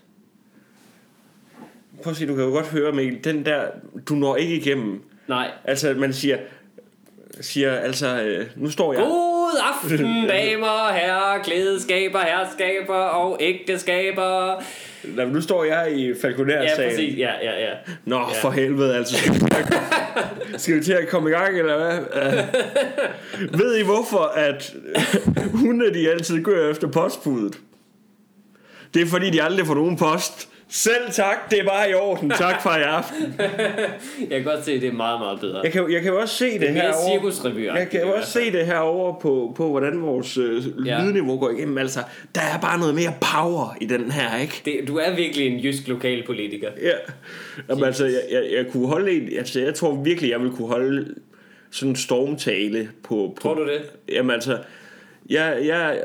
[2.03, 3.67] Prøv at se, du kan jo godt høre, Mikkel, den der,
[4.09, 5.01] du når ikke igennem.
[5.27, 5.51] Nej.
[5.63, 6.37] Altså, man siger,
[7.41, 9.01] siger altså, øh, nu står jeg...
[9.01, 14.63] God aften, damer og herrer, klædeskaber, herskaber og ægteskaber.
[15.03, 16.89] Men nu står jeg i Ja, falconer-sagen.
[16.89, 17.17] præcis.
[17.17, 17.73] Ja, ja, ja.
[18.05, 18.41] Nå, Ja.
[18.41, 19.15] for helvede, altså.
[19.17, 21.97] Skal vi, til at, skal vi til at komme i gang, eller hvad?
[23.53, 24.73] Uh, ved I hvorfor, at
[25.53, 27.57] hunde de altid gør efter postbuddet?
[28.93, 30.49] Det er fordi, de aldrig får nogen post.
[30.71, 32.29] Selv tak, det er bare i orden.
[32.29, 33.35] Tak for i aften.
[34.29, 35.61] Jeg kan godt se, at det er meget, meget bedre.
[35.63, 37.11] Jeg kan, jeg kan jo også se det, Det er herovre.
[37.13, 41.03] cirkusrevy Jeg kan også se det herovre på, på hvordan vores øh, Ja.
[41.03, 41.77] lydniveau går igennem.
[41.77, 41.99] Altså,
[42.35, 44.61] der er bare noget mere power i den her, ikke?
[44.65, 46.69] Det, du er virkelig en jysk lokalpolitiker.
[46.81, 46.91] Ja,
[47.69, 50.67] Jamen, altså, jeg, jeg, jeg kunne holde en, altså, jeg tror virkelig, jeg ville kunne
[50.67, 51.15] holde
[51.71, 53.81] sådan en stormtale på, på Tror du det?
[54.09, 54.57] Jamen altså,
[55.29, 56.01] jeg, jeg,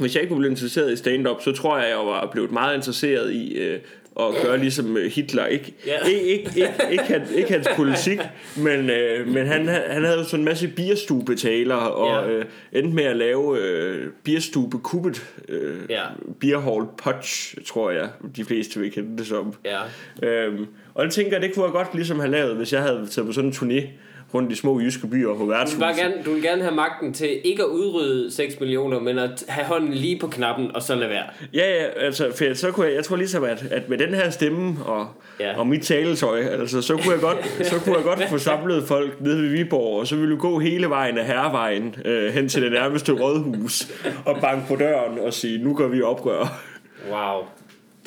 [0.00, 2.76] hvis jeg ikke var blevet interesseret i stand-up, så tror jeg, jeg var blevet meget
[2.76, 3.78] interesseret i øh,
[4.20, 5.46] at gøre ligesom øh, Hitler.
[5.46, 6.06] Ikke, Ja.
[6.08, 8.18] ikke, ikke, ikke, ikke, hans, ikke hans politik,
[8.56, 12.32] men, øh, men han, han havde jo sådan en masse bierstubetaler, og Ja.
[12.32, 16.02] øh, endte med at lave øh, bierstube kuppet, øh, Ja.
[16.40, 19.54] beer hall punch, tror jeg, de fleste vil kende det som.
[19.64, 20.28] Ja.
[20.28, 23.26] Øhm, og jeg tænker, det kunne jeg godt ligesom have lavet, hvis jeg havde taget
[23.26, 23.86] på sådan en turné
[24.34, 25.80] rundt i små jyske byer på Du vil, værtshus.
[25.80, 29.66] gerne, du vil gerne have magten til ikke at udrydde 6 millioner, men at have
[29.66, 31.24] hånden lige på knappen, og så lade være.
[31.54, 34.30] Ja, ja, altså, for så kunne jeg, jeg tror ligesom, at, at med den her
[34.30, 35.06] stemme og,
[35.40, 35.58] Ja.
[35.58, 39.20] og mit taletøj, altså, så kunne jeg godt, så kunne jeg godt få samlet folk
[39.20, 42.62] nede ved Viborg, og så ville vi gå hele vejen af Herrevejen øh, hen til
[42.62, 43.88] det nærmeste rådhus
[44.26, 46.62] og banke på døren og sige, nu gør vi oprør.
[47.10, 47.42] Wow.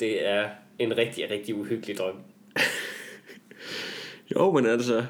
[0.00, 0.44] Det er
[0.78, 2.14] en rigtig, rigtig uhyggelig drøm.
[4.36, 5.02] Jo, men altså,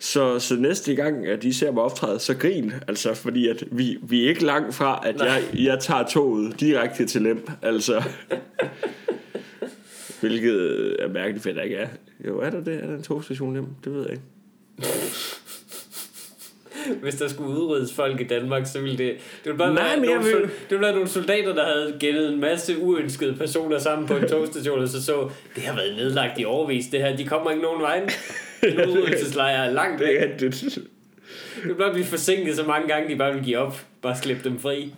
[0.00, 3.98] så, så næste gang, at de ser mig optræde, så grin, altså, fordi at vi,
[4.02, 5.26] vi er ikke langt fra, at Nej.
[5.28, 8.02] jeg, jeg tager toget direkte til Lemp, altså.
[10.20, 11.88] Hvilket er mærkeligt fedt, der ikke er.
[12.28, 12.74] Jo, er der det?
[12.74, 13.68] Er der en togstation Lemp?
[13.84, 14.22] Det ved jeg ikke.
[17.02, 19.08] Hvis der skulle udryddes folk i Danmark, så ville det...
[19.14, 21.94] Det ville bare Nej, være, nogle, vil- sol, det ville være nogle soldater, der havde
[22.00, 25.96] gældet en masse uønskede personer sammen på en togstation, og så så, det har været
[25.96, 28.08] nedlagt i overvis, det her, de kommer ikke nogen vej.
[28.68, 30.08] En udryddelseslejr er langt væk.
[30.08, 30.78] Det er det.
[31.64, 33.86] Det bare blive forsinket så mange gange, de bare vil give op.
[34.02, 34.94] Bare slippe dem fri.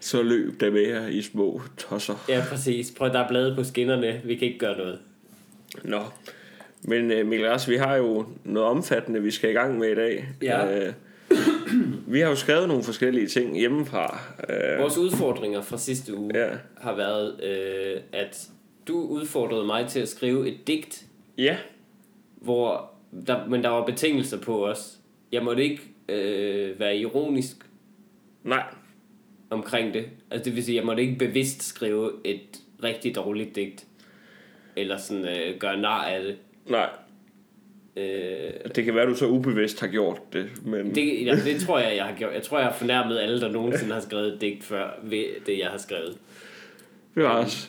[0.00, 2.24] Så løb der med her i små tosser.
[2.28, 2.90] Ja, præcis.
[2.98, 4.20] Prøv, der er blade på skinnerne.
[4.24, 4.98] Vi kan ikke gøre noget.
[5.84, 6.00] Nå.
[6.82, 9.94] Men uh, Mikkel Ras, vi har jo noget omfattende, vi skal i gang med i
[9.94, 10.28] dag.
[10.42, 10.86] Ja.
[10.86, 10.92] Øh,
[12.06, 14.20] vi har jo skrevet nogle forskellige ting hjemmefra.
[14.48, 16.48] Uh, Vores udfordringer fra sidste uge Ja.
[16.80, 18.48] har været, øh, at
[18.88, 21.02] du udfordrede mig til at skrive et digt,
[21.38, 21.56] ja,
[22.40, 22.90] hvor
[23.26, 24.98] der, men der var betingelser på os.
[25.32, 27.56] Jeg måtte ikke øh, være ironisk
[28.44, 28.62] nej.
[29.50, 30.04] omkring det.
[30.30, 33.86] Altså det vil sige, jeg måtte ikke bevidst skrive et rigtig dårligt digt.
[34.76, 36.36] Eller sådan øh, gøre nar af det.
[36.68, 36.88] Nej.
[37.96, 41.78] Øh, Det kan være, du så ubevidst har gjort det, men det, ja, det tror
[41.78, 42.34] jeg, jeg har gjort.
[42.34, 45.58] Jeg tror, jeg har fornærmet alle, der nogensinde har skrevet et digt før ved det,
[45.58, 46.18] jeg har skrevet.
[47.14, 47.68] det var også...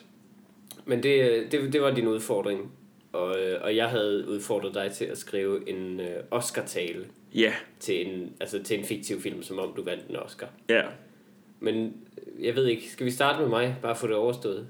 [0.86, 2.72] Men det, det, det var din udfordring.
[3.14, 8.08] Og, øh, og jeg havde udfordret dig til at skrive en øh, Oscar-tale Ja, til
[8.08, 10.50] en, altså til en fiktiv film, som om du vandt en Oscar.
[10.70, 10.82] ja.
[11.64, 13.76] Men øh, jeg ved ikke, skal vi starte med mig?
[13.82, 14.68] Bare få det overstået.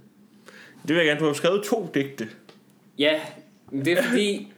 [0.81, 1.19] Det vil jeg gerne.
[1.19, 2.27] Du har skrevet to digte.
[2.97, 3.21] Ja,
[3.71, 4.47] men det er fordi...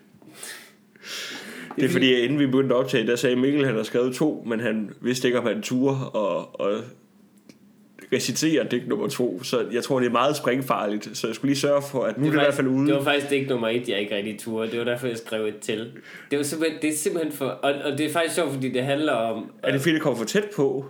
[1.76, 4.16] Det er fordi, inden vi begyndte at optage, der sagde Mikkel, at han har skrevet
[4.16, 6.80] to, men han vidste ikke, om han turde og, og
[8.16, 9.44] recitere digt nummer to.
[9.44, 11.18] Så jeg tror, det er meget springfarligt.
[11.18, 12.88] Så jeg skulle lige sørge for, at nu det er det i hvert fald ude.
[12.88, 14.72] Det var faktisk ikke nummer et, jeg ikke rigtig turde.
[14.72, 15.92] Det var derfor, jeg skrev et til.
[16.32, 17.46] Det, var simpelthen, det er simpelthen for...
[17.46, 19.52] Og, og det er faktisk sjovt, fordi det handler om...
[19.64, 20.86] Er det fordi, det kommer for tæt på?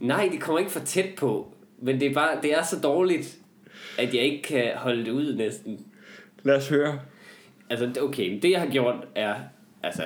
[0.00, 1.54] Nej, det kommer ikke for tæt på.
[1.82, 2.38] Men det er bare...
[2.42, 3.36] Det er så dårligt,
[3.98, 5.86] at jeg ikke kan holde det ud næsten.
[6.42, 7.00] Lad os høre.
[7.70, 9.34] Altså, okay, det jeg har gjort er...
[9.82, 10.02] Altså,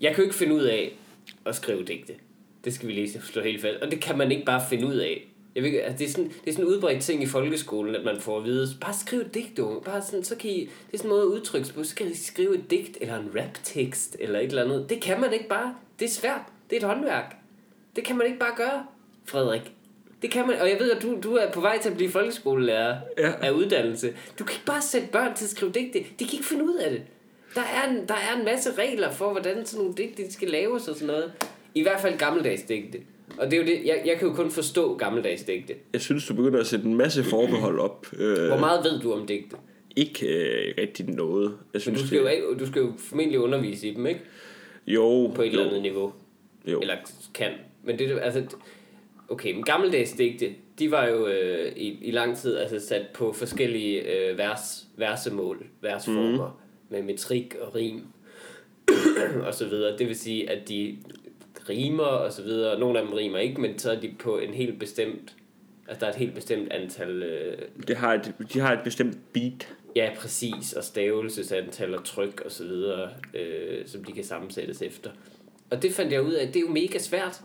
[0.00, 0.92] jeg kan jo ikke finde ud af
[1.46, 2.12] at skrive digte.
[2.64, 3.76] Det skal vi lige slå helt fast.
[3.82, 5.28] Og det kan man ikke bare finde ud af.
[5.56, 8.04] Jeg ved, altså, det, er sådan, det er sådan en udbredt ting i folkeskolen, at
[8.04, 9.80] man får at vide, bare skriv et digt, unge.
[9.80, 11.84] Bare sådan, så kan I, det er sådan en måde at udtrykke på.
[11.84, 14.90] Så kan I skrive et digt, eller en raptekst, eller et eller andet.
[14.90, 15.74] Det kan man ikke bare.
[15.98, 16.40] Det er svært.
[16.70, 17.36] Det er et håndværk.
[17.96, 18.86] Det kan man ikke bare gøre,
[19.24, 19.72] Frederik.
[20.22, 22.10] Det kan man, og jeg ved, at du, du er på vej til at blive
[22.10, 23.32] folkeskolelærer Ja.
[23.42, 24.14] af uddannelse.
[24.38, 25.98] Du kan ikke bare sætte børn til at skrive digte.
[25.98, 27.02] De kan ikke finde ud af det.
[27.54, 30.88] Der er en, der er en masse regler for, hvordan sådan nogle digte skal laves
[30.88, 31.32] og sådan noget.
[31.74, 32.98] I hvert fald gammeldags digte.
[33.38, 35.74] Og det er jo det, jeg, jeg kan jo kun forstå gammeldags digte.
[35.92, 38.06] Jeg synes, du begynder at sætte en masse forbehold op.
[38.18, 39.56] Øh, Hvor meget ved du om digte?
[39.96, 41.44] Ikke øh, rigtig noget.
[41.44, 44.06] Jeg Men synes, du skal, jo, det, ikke- du skal jo formentlig undervise i dem,
[44.06, 44.20] ikke?
[44.86, 46.12] jo, På et jo, eller andet niveau.
[46.66, 46.80] Jo.
[46.80, 46.94] Eller
[47.34, 47.52] kan.
[47.84, 48.42] Men det er altså...
[49.28, 53.32] Okay, men gammeldags digte, de var jo øh, i, i lang tid altså sat på
[53.32, 56.96] forskellige øh, vers, versemål, versformer, mm.
[56.96, 58.00] med metrik og rim
[59.46, 59.98] og så videre.
[59.98, 60.98] Det vil sige, at de
[61.68, 62.78] rimer og så videre.
[62.80, 65.34] Nogle af dem rimer ikke, men så er de på en helt bestemt...
[65.88, 67.22] Altså, der er et helt bestemt antal...
[67.22, 69.68] Øh, det har et, de har et bestemt beat.
[69.96, 75.10] ja, præcis, og stavelsesantal og tryk og så videre, øh, som de kan sammensættes efter.
[75.70, 77.40] Og det fandt jeg ud af, at det er jo mega svært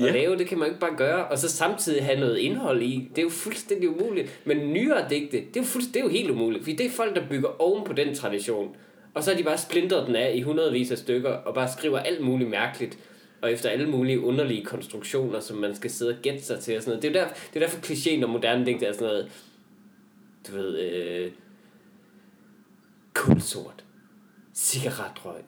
[0.00, 0.12] at Ja.
[0.12, 3.08] lave, det kan man ikke bare gøre, og så samtidig have noget indhold i.
[3.10, 4.40] Det er jo fuldstændig umuligt.
[4.44, 6.90] Men nyere digte, det er jo, fuldst- det er jo helt umuligt, fordi det er
[6.90, 8.76] folk, der bygger oven på den tradition.
[9.14, 11.98] Og så har de bare splintret den af i hundredvis af stykker, og bare skriver
[11.98, 12.98] alt muligt mærkeligt,
[13.40, 16.82] og efter alle mulige underlige konstruktioner, som man skal sidde og gætte sig til og
[16.82, 17.02] sådan noget.
[17.02, 19.32] Det er jo der, det er derfor klichéen og moderne digte er sådan noget,
[20.48, 21.30] du ved, øh,
[23.14, 23.84] kulsort,
[24.54, 25.42] cigaretrøg,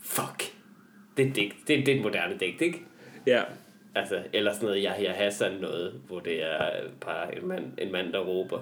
[0.00, 0.42] fuck.
[1.16, 1.54] Det er, digt.
[1.68, 2.82] Det, er, det er et moderne digt, ikke?
[3.26, 3.42] Ja.
[3.94, 8.12] Altså, eller sådan noget, Yahya Hassan noget, hvor det er bare en mand, en mand
[8.12, 8.60] der råber.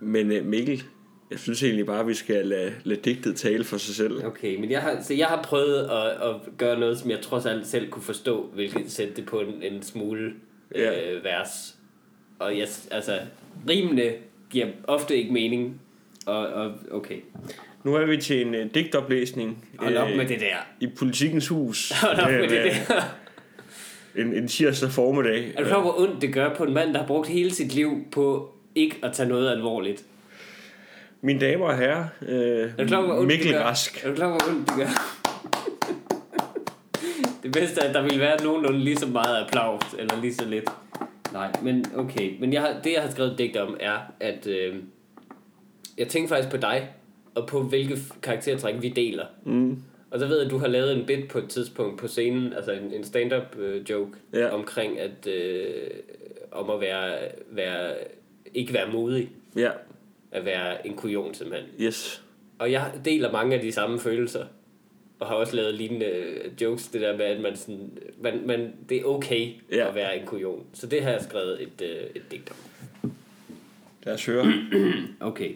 [0.00, 0.82] Men øh, Mikkel,
[1.30, 4.26] jeg synes egentlig bare, at vi skal lade, lade digtet tale for sig selv.
[4.26, 7.46] Okay, men jeg har, så jeg har prøvet at, at gøre noget, som jeg trods
[7.46, 10.32] alt selv kunne forstå, hvilket sætte det på en, en smule
[10.74, 11.12] Ja.
[11.12, 11.76] øh, vers.
[12.38, 13.18] Og jeg, altså,
[13.68, 14.12] rimene
[14.50, 15.80] giver ofte ikke mening.
[16.26, 17.16] Og, og okay,
[17.84, 20.56] Nu er vi til en øh, digtoplæsning hold op med det der.
[20.80, 21.90] i Politikens Hus.
[22.02, 23.02] Hold op øh, med det der.
[24.22, 25.52] En, en tirsdag formiddag.
[25.56, 27.74] Er du klar, hvor ondt det gør på en mand, der har brugt hele sit
[27.74, 30.04] liv på ikke at tage noget alvorligt?
[31.26, 33.58] Mine damer og herrer, øh, Er klar, Mikkel?
[33.58, 34.04] Rask.
[34.04, 34.86] Er du klar, hvor ondt det gør?
[37.42, 40.44] det bedste er, at der vil være nogenlunde lige så meget applaus, eller lige så
[40.48, 40.64] lidt.
[41.32, 42.40] Nej, men okay.
[42.40, 44.74] Men jeg har, det, jeg har skrevet digt om, er, at øh,
[45.98, 46.90] jeg tænker faktisk på dig,
[47.34, 49.24] og på hvilke karaktertræk vi deler.
[49.44, 49.82] Mm.
[50.10, 52.52] Og så ved jeg, at du har lavet en bit på et tidspunkt på scenen,
[52.52, 54.48] altså en, en stand-up øh, joke, Ja.
[54.54, 55.74] omkring at, øh,
[56.52, 57.14] om at være,
[57.50, 57.90] være,
[58.54, 59.70] ikke være modig, Ja,
[60.32, 61.68] at være en kujon simpelthen.
[61.80, 62.22] yes.
[62.58, 64.44] Og jeg deler mange af de samme følelser.
[65.20, 68.72] Og har også lavet lignende øh, jokes, det der med, at man sådan, man, man,
[68.88, 69.88] det er okay Ja.
[69.88, 70.66] at være en kujon.
[70.72, 73.12] Så det har jeg skrevet et, øh, et digt om.
[74.06, 74.52] Lad os høre.
[75.20, 75.54] Okay.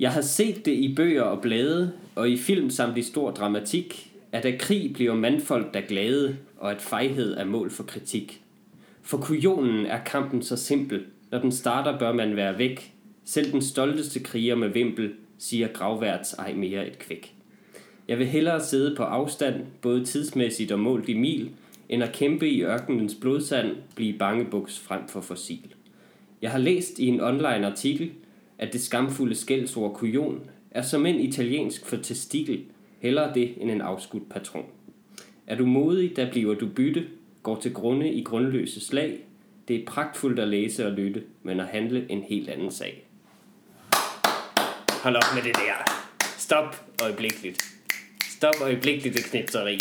[0.00, 4.12] Jeg har set det i bøger og blade, og i film samt i stor dramatik,
[4.32, 8.42] at af krig bliver mandfolk der glade, og at fejhed er mål for kritik.
[9.02, 11.04] For kujonen er kampen så simpel.
[11.30, 12.92] Når den starter, bør man være væk.
[13.24, 17.34] Selv den stolteste kriger med vimpel, siger gravværts ej mere et kvæk.
[18.08, 21.50] Jeg vil hellere sidde på afstand, både tidsmæssigt og målt i mil,
[21.88, 25.74] end at kæmpe i ørkenens blodsand, blive bangebuks frem for fossil.
[26.42, 28.10] Jeg har læst i en online artikel,
[28.58, 32.64] at det skamfulde skældsord kujon er som en italiensk for testikel,
[33.00, 34.66] hellere det end en afskudt patron.
[35.46, 37.06] Er du modig, der bliver du bytte,
[37.42, 39.24] går til grunde i grundløse slag.
[39.68, 43.04] Det er pragtfuldt at læse og lytte, men at handle en helt anden sag.
[45.02, 45.92] hold op med det der.
[46.38, 47.62] Stop øjeblikkeligt.
[48.36, 49.78] Stop øjeblikkeligt det knipseri.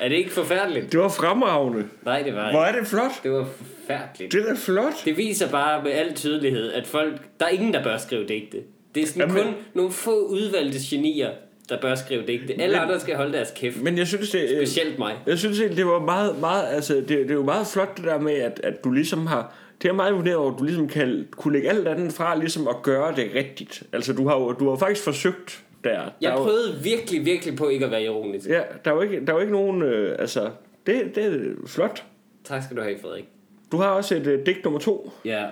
[0.00, 0.92] er det ikke forfærdeligt?
[0.92, 1.88] Det var fremragende.
[2.04, 2.78] Nej, det var Hvor ikke.
[2.78, 3.22] er det flot.
[3.22, 4.32] Det var forfærdeligt.
[4.32, 5.04] Det er flot.
[5.04, 8.58] Det viser bare med al tydelighed, at folk, der er ingen, der bør skrive digte.
[8.94, 11.30] Det er sådan Jamen- kun nogle få udvalgte genier,
[11.68, 12.52] der bør skrive digte.
[12.62, 13.82] Alle Men- andre skal holde deres kæft.
[13.82, 15.14] Men jeg synes, det, Specielt mig.
[15.26, 18.18] jeg synes det var meget, meget altså, det, det er jo meget flot det der
[18.18, 21.26] med, at, at du ligesom har, det er meget imponeret over, at du ligesom kan
[21.30, 23.82] kunne lægge alt andet fra, ligesom at gøre det rigtigt.
[23.92, 25.90] Altså, du har jo du har faktisk forsøgt der.
[25.90, 28.48] der Jeg er jo, prøvede virkelig, virkelig på ikke at være ironisk.
[28.48, 30.50] Ja, der er jo ikke, der er jo ikke nogen, øh, altså,
[30.86, 32.04] det, det er flot.
[32.44, 33.24] Tak skal du have, Frederik.
[33.72, 35.12] Du har også et øh, digt nummer to.
[35.24, 35.44] Ja,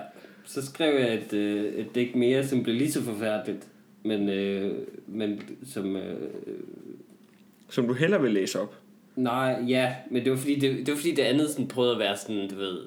[0.45, 3.63] så skrev jeg et, øh, et digt mere, som blev lige så forfærdeligt,
[4.03, 5.95] men, øh, men som...
[5.95, 6.29] Øh,
[7.69, 8.77] som du heller vil læse op.
[9.15, 11.99] nej, ja, men det var fordi det, det, var fordi det andet sådan prøvede at
[11.99, 12.79] være sådan, du ved,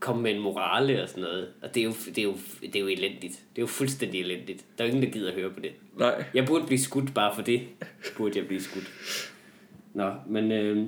[0.00, 1.48] komme med en morale og sådan noget.
[1.62, 3.32] Og det er, jo, det, er jo, det er jo elendigt.
[3.32, 4.64] Det er jo fuldstændig elendigt.
[4.78, 5.70] Der er jo ingen, der gider at høre på det.
[5.98, 6.24] Nej.
[6.34, 7.60] Jeg burde blive skudt bare for det.
[8.16, 8.90] Burde jeg blive skudt.
[9.94, 10.86] Nå, men øh,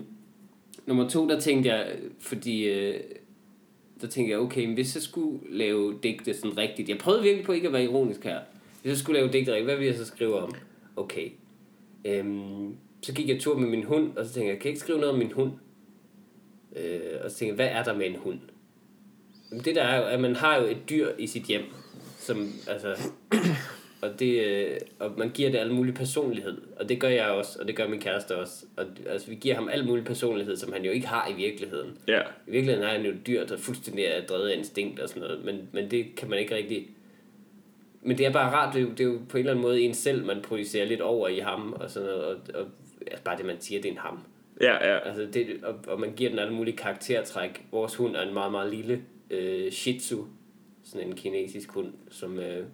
[0.87, 3.01] nummer to, der tænkte jeg, fordi øh,
[4.01, 7.46] der tænkte jeg, okay, men hvis jeg skulle lave digte sådan rigtigt, jeg prøvede virkelig
[7.46, 8.40] på ikke at være ironisk her.
[8.83, 10.55] Hvis jeg skulle lave digte rigtigt, hvad ville jeg så skrive om?
[10.97, 11.31] Okay.
[12.05, 14.81] Øhm, så gik jeg tur med min hund, og så tænkte jeg, kan jeg ikke
[14.81, 15.53] skrive noget om min hund?
[16.77, 18.38] Øh, og så tænkte jeg, hvad er der med en hund?
[19.51, 21.62] Jamen, Det der er jo, at man har jo et dyr i sit hjem,
[22.18, 22.97] som, altså,
[24.03, 27.59] og, det, øh, og man giver det alle mulige personlighed, og det gør jeg også,
[27.61, 28.64] og det gør min kæreste også.
[28.77, 31.99] Og, altså, vi giver ham al mulig personlighed, som han jo ikke har i virkeligheden.
[32.09, 32.21] Ja.
[32.21, 35.23] I virkeligheden er han jo et dyr, der fuldstændig er drevet af instinkt og sådan
[35.23, 36.90] noget, men, men det kan man ikke rigtig...
[38.03, 39.62] Men det er bare rart, det er, jo, det er jo på en eller anden
[39.62, 42.67] måde en selv, man projicerer lidt over i ham, og sådan noget, og, og
[43.07, 44.19] altså bare det, man siger, det er en ham.
[44.61, 44.99] Ja, ja.
[45.09, 47.65] Altså det, og, og man giver den alle mulige karaktertræk.
[47.71, 50.25] Vores hund er en meget, meget lille øh, shih tzu,
[50.85, 52.38] sådan en kinesisk hund, som...
[52.38, 52.65] Øh,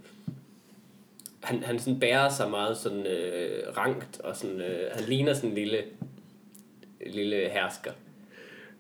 [1.43, 5.51] han, han sådan bærer sig meget sådan øh, rankt, og sådan, øh, han ligner sådan
[5.51, 5.85] en lille,
[7.07, 7.93] lille hersker.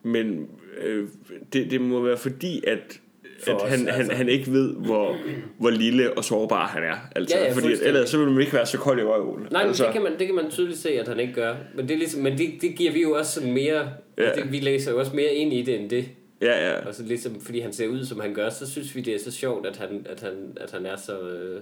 [0.02, 1.08] Men øh,
[1.52, 3.00] det, det må være fordi, at,
[3.44, 4.12] For at os, han, han, altså.
[4.12, 5.16] han ikke ved, hvor,
[5.58, 6.96] hvor lille og sårbar han er.
[7.16, 9.46] Altså, Ja, ja, fordi ellers så vil man ikke være så kold i røven.
[9.50, 11.54] Nej, altså, det kan, man, det kan man tydeligt se, at han ikke gør.
[11.74, 13.88] Men det, er ligesom, men det, det giver vi jo også mere...
[14.18, 14.32] Ja.
[14.34, 16.08] Det, vi læser jo også mere ind i det, end det.
[16.42, 16.86] Ja, ja.
[16.86, 19.18] Og så ligesom, fordi han ser ud, som han gør, så synes vi, det er
[19.18, 21.60] så sjovt, at han, at han, at han er så, øh,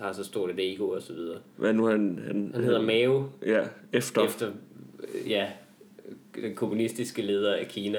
[0.00, 1.38] har så stort et ego og så videre.
[1.56, 2.20] Hvad nu han...
[2.26, 3.60] Han, Han hedder Mao, Ja,
[3.92, 4.24] efter.
[4.26, 4.48] efter
[5.14, 5.46] øh, ja,
[6.42, 7.98] den kommunistiske leder af Kina.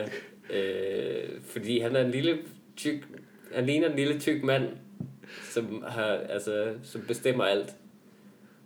[0.53, 2.37] Øh, fordi han er en lille
[2.77, 3.03] tyk...
[3.53, 4.63] Han ligner en lille tyk mand,
[5.43, 7.75] som, har, altså, som bestemmer alt.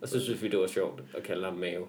[0.01, 1.87] Og så synes vi, det var sjovt at kalde ham Mao.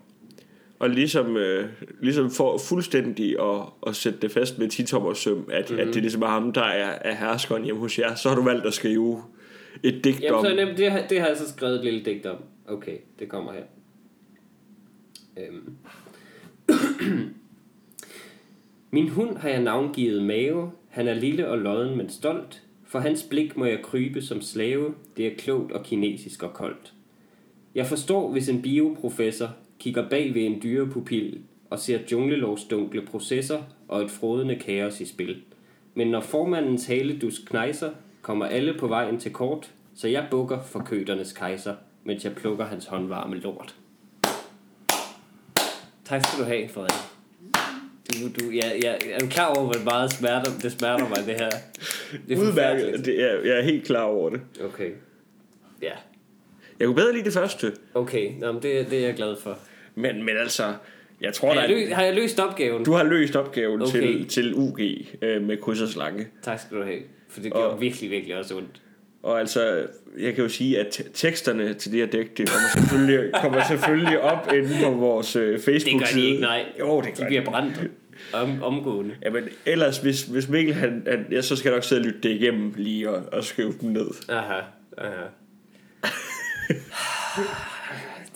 [0.79, 1.69] Og ligesom, øh,
[2.01, 5.77] ligesom for fuldstændig at, at sætte det fast med 10 tommer søm, at, Mhm.
[5.77, 5.89] mm-hmm.
[5.89, 8.43] at det ligesom er ham, der er, er herskeren hjemme hos jer, så har du
[8.43, 9.23] valgt at skrive
[9.83, 10.45] et digt Jamen, om...
[10.45, 12.37] så nemt, det, det har jeg så skrevet et lille digt om.
[12.69, 13.63] Okay, det kommer her.
[15.37, 15.77] Øhm.
[18.91, 20.73] Min hund har jeg navngivet Mave.
[20.91, 22.63] Han er lille og lodden, men stolt.
[22.85, 24.95] For hans blik må jeg krybe som slave.
[25.17, 26.93] Det er klogt og kinesisk og koldt.
[27.75, 29.49] Jeg forstår, hvis en bioprofessor
[29.79, 31.39] kigger bag ved en dyrepupil
[31.71, 35.43] og ser junglelovsdunkle processer og et frodende kaos i spil.
[35.95, 37.91] Men når formandens haledusk knejser,
[38.23, 41.75] kommer alle på vejen til kort, så jeg bukker for køternes kejser,
[42.05, 43.75] mens jeg plukker hans håndvarme lort.
[46.05, 47.20] Tak skal du have, Frederik.
[48.11, 51.35] Du, du, ja, ja, er du klar over, hvor meget smerter, det smerter mig, det
[51.41, 51.51] her?
[52.29, 53.05] Det er Udmærket.
[53.05, 54.41] Det er, jeg er helt klar over det.
[54.65, 54.91] Okay.
[55.83, 55.91] Ja.
[56.79, 57.73] Jeg kunne bedre lide det første.
[57.95, 59.59] Okay, Nå, men det, det er jeg glad for.
[59.95, 60.75] Men, men altså,
[61.21, 62.85] jeg tror, Har der jeg, er, løst, har jeg løst opgaven?
[62.85, 63.91] du har løst opgaven Okay.
[64.01, 64.81] til, til UG
[65.23, 66.27] øh, med kryds og slange.
[66.43, 66.99] Tak skal du have.
[67.29, 68.83] For det gjorde Og- virkelig, virkelig også ondt.
[69.23, 69.87] Og altså,
[70.19, 73.65] jeg kan jo sige, at te- teksterne til det her dæk, det kommer selvfølgelig, kommer
[73.69, 76.21] selvfølgelig op inde på vores øh, Det Facebook-side.
[76.21, 76.65] gør de ikke, nej.
[76.79, 77.51] Jo, det De gør bliver de.
[77.51, 77.81] brændt
[78.33, 79.15] om, omgående.
[79.25, 82.21] Jamen, ellers, hvis, hvis Mikkel, han, han, ja, så skal jeg nok sidde og lytte
[82.23, 84.09] det igennem lige og, og skrive dem ned.
[84.29, 84.61] Aha,
[84.99, 85.27] aha.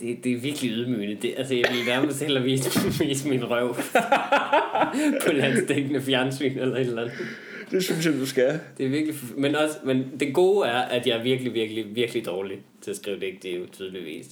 [0.01, 1.17] Det, det er virkelig ydmygende.
[1.23, 3.75] Det, altså, jeg vil nærmest hellere vise, vise min røv
[5.27, 7.19] på landstækkende fjernsyn eller et eller andet.
[7.71, 8.61] Det synes jeg, du skal.
[8.79, 9.15] Det er virkelig...
[9.37, 12.97] Men, også, men det gode er, at jeg er virkelig, virkelig, virkelig dårlig til at
[12.97, 14.27] skrive det, det er jo tydeligvis.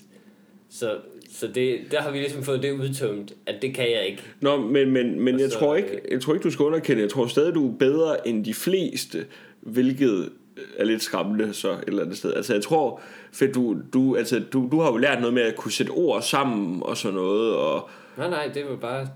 [0.71, 0.99] Så,
[1.33, 4.23] så det, der har vi ligesom fået det udtømt, at det kan jeg ikke.
[4.41, 7.03] Nå, men, men, men Og jeg, så, tror ikke, jeg tror ikke, du skal underkende.
[7.03, 9.27] Jeg tror stadig, du er bedre end de fleste,
[9.61, 10.31] hvilket
[10.77, 12.35] er lidt skræmmende så et eller andet sted.
[12.35, 13.01] Altså jeg tror,
[13.33, 16.23] for du, du, altså, du, du har jo lært noget med at kunne sætte ord
[16.23, 19.09] sammen og sådan noget, og Nej, nej, det var bare,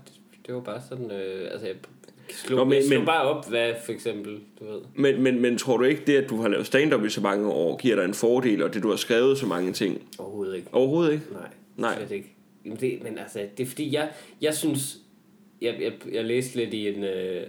[0.47, 1.75] det var bare sådan, øh, altså jeg,
[2.29, 4.79] Slå, Nå, men, slå men- bare op, hvad for eksempel, du ved.
[4.95, 7.47] Men, men, men tror du ikke, det at du har lavet stand-up i så mange
[7.49, 10.01] år, giver dig en fordel, og det du har skrevet så mange ting?
[10.19, 10.67] Overhovedet ikke.
[10.71, 11.23] Overhovedet ikke.
[11.31, 11.47] Nej,
[11.77, 11.97] Nej.
[11.97, 12.33] slet ikke.
[12.65, 14.11] Jamen det, men altså, det er fordi, jeg,
[14.41, 14.97] jeg synes,
[15.61, 17.47] jeg, jeg, jeg læste lidt i en, øh,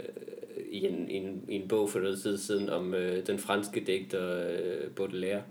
[0.70, 4.48] i en, en, i en bog for noget tid siden om øh, den franske digter
[4.48, 5.42] øh, Baudelaire,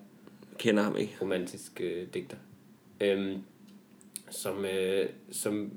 [0.57, 1.17] Kender ham ikke.
[1.21, 2.37] romantisk øh, digter,
[3.01, 3.43] øhm,
[4.29, 5.71] som, øh, som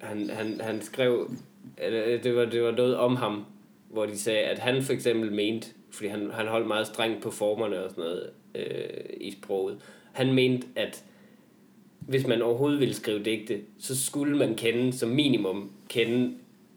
[0.00, 1.30] han, han, han skrev,
[1.78, 3.44] eller, det var, det var noget om ham,
[3.90, 7.30] hvor de sagde, at han for eksempel mente, fordi han, han holdt meget strengt på
[7.30, 9.78] formerne og sådan noget øh, i sproget,
[10.12, 11.04] han mente, at
[12.08, 16.34] hvis man overhovedet ville skrive digte, så skulle man kende, som minimum, kende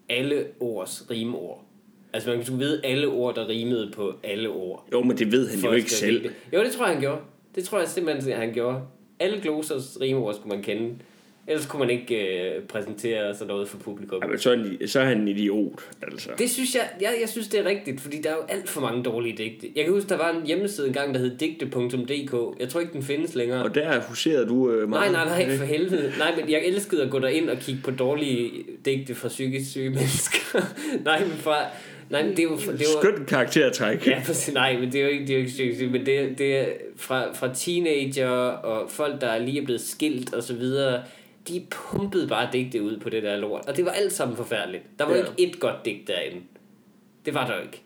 [0.10, 1.64] alle ords rimord.
[2.14, 4.88] Altså man skulle vide alle ord, der rimede på alle ord.
[4.92, 6.24] Jo, men det ved han jo ikke selv.
[6.24, 6.36] digte.
[6.54, 7.22] Jo, det tror jeg, han gjorde.
[7.56, 8.82] Det tror jeg simpelthen, han gjorde.
[9.20, 10.96] Alle glosers rimord skulle man kende.
[11.50, 14.20] Ellers kunne man ikke øh, præsentere sådan noget for publikum.
[14.24, 16.30] Jamen, så, er han, så er han en idiot, altså.
[16.38, 18.82] Det synes jeg, jeg, jeg synes, det er rigtigt, fordi der er jo alt for
[18.82, 19.68] mange dårlige digte.
[19.76, 22.60] Jeg kan huske, der var en hjemmeside engang, der hed digte.dk.
[22.60, 23.64] Jeg tror ikke, den findes længere.
[23.64, 25.12] Og der huserede du øh, Nej, meget.
[25.28, 26.14] nej, nej, for helvede.
[26.18, 28.52] Nej, men jeg elskede at gå derind og kigge på dårlige
[28.86, 30.60] digte fra psykisk syge mennesker.
[31.06, 31.56] nej, men fra...
[32.10, 32.56] Nej, men det er jo...
[32.56, 34.08] Det er jo Skønt karaktertræk.
[34.08, 34.54] Ja, præcis.
[34.54, 36.58] Nej, men det er jo ikke, det er jo ikke psykisk men det, er- det
[36.58, 36.66] er
[36.98, 41.02] fra, fra teenager og folk, der lige er blevet skilt og så videre.
[41.50, 43.66] De pumpede bare digte ud på det der lort.
[43.68, 44.84] Og det var alt sammen forfærdeligt.
[45.00, 45.18] Der var Ja.
[45.20, 46.42] ikke et godt digt derinde.
[47.26, 47.82] Det var der jo ikke.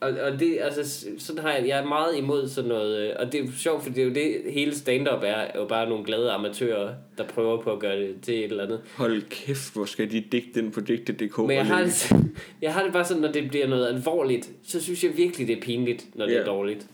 [0.00, 3.32] Og, og det, altså, sådan har jeg, jeg er meget imod sådan noget, øh, og
[3.32, 5.88] det er jo sjovt, for det er jo det, hele stand-up er, er jo bare
[5.88, 8.80] nogle glade amatører, der prøver på at gøre det til et eller andet.
[8.96, 11.38] Hold kæft, hvor skal de digte ind på digte.dk.
[11.38, 12.12] Men jeg har, det,
[12.62, 15.56] jeg har det bare sådan, når det bliver noget alvorligt, så synes jeg virkelig, det
[15.56, 16.38] er pinligt, når det Ja.
[16.40, 16.86] er dårligt.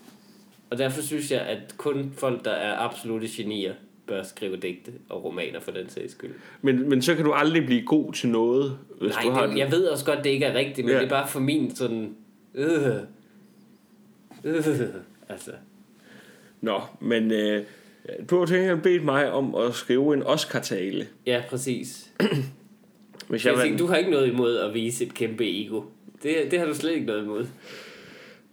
[0.70, 3.74] Og derfor synes jeg, at kun folk, der er absolute genier,
[4.06, 6.30] bør skrive digte og romaner for den sags skyld.
[6.62, 9.58] men, men så kan du aldrig blive god til noget, hvis du har Nej, det,
[9.58, 10.98] jeg ved også godt, det ikke er rigtigt, men Ja.
[11.00, 12.14] det er bare for min sådan...
[12.54, 12.86] Øh,
[14.44, 14.54] øh,
[15.28, 15.50] altså,
[16.60, 17.62] Nå, men øh,
[18.30, 21.06] du har tænkt bedt mig om at skrive en Oscar-tale.
[21.26, 22.10] ja, præcis.
[23.28, 23.78] Hvis Jeg jeg vandt.
[23.78, 25.82] du har ikke noget imod at vise et kæmpe ego.
[26.22, 27.46] Det, det har du slet ikke noget imod.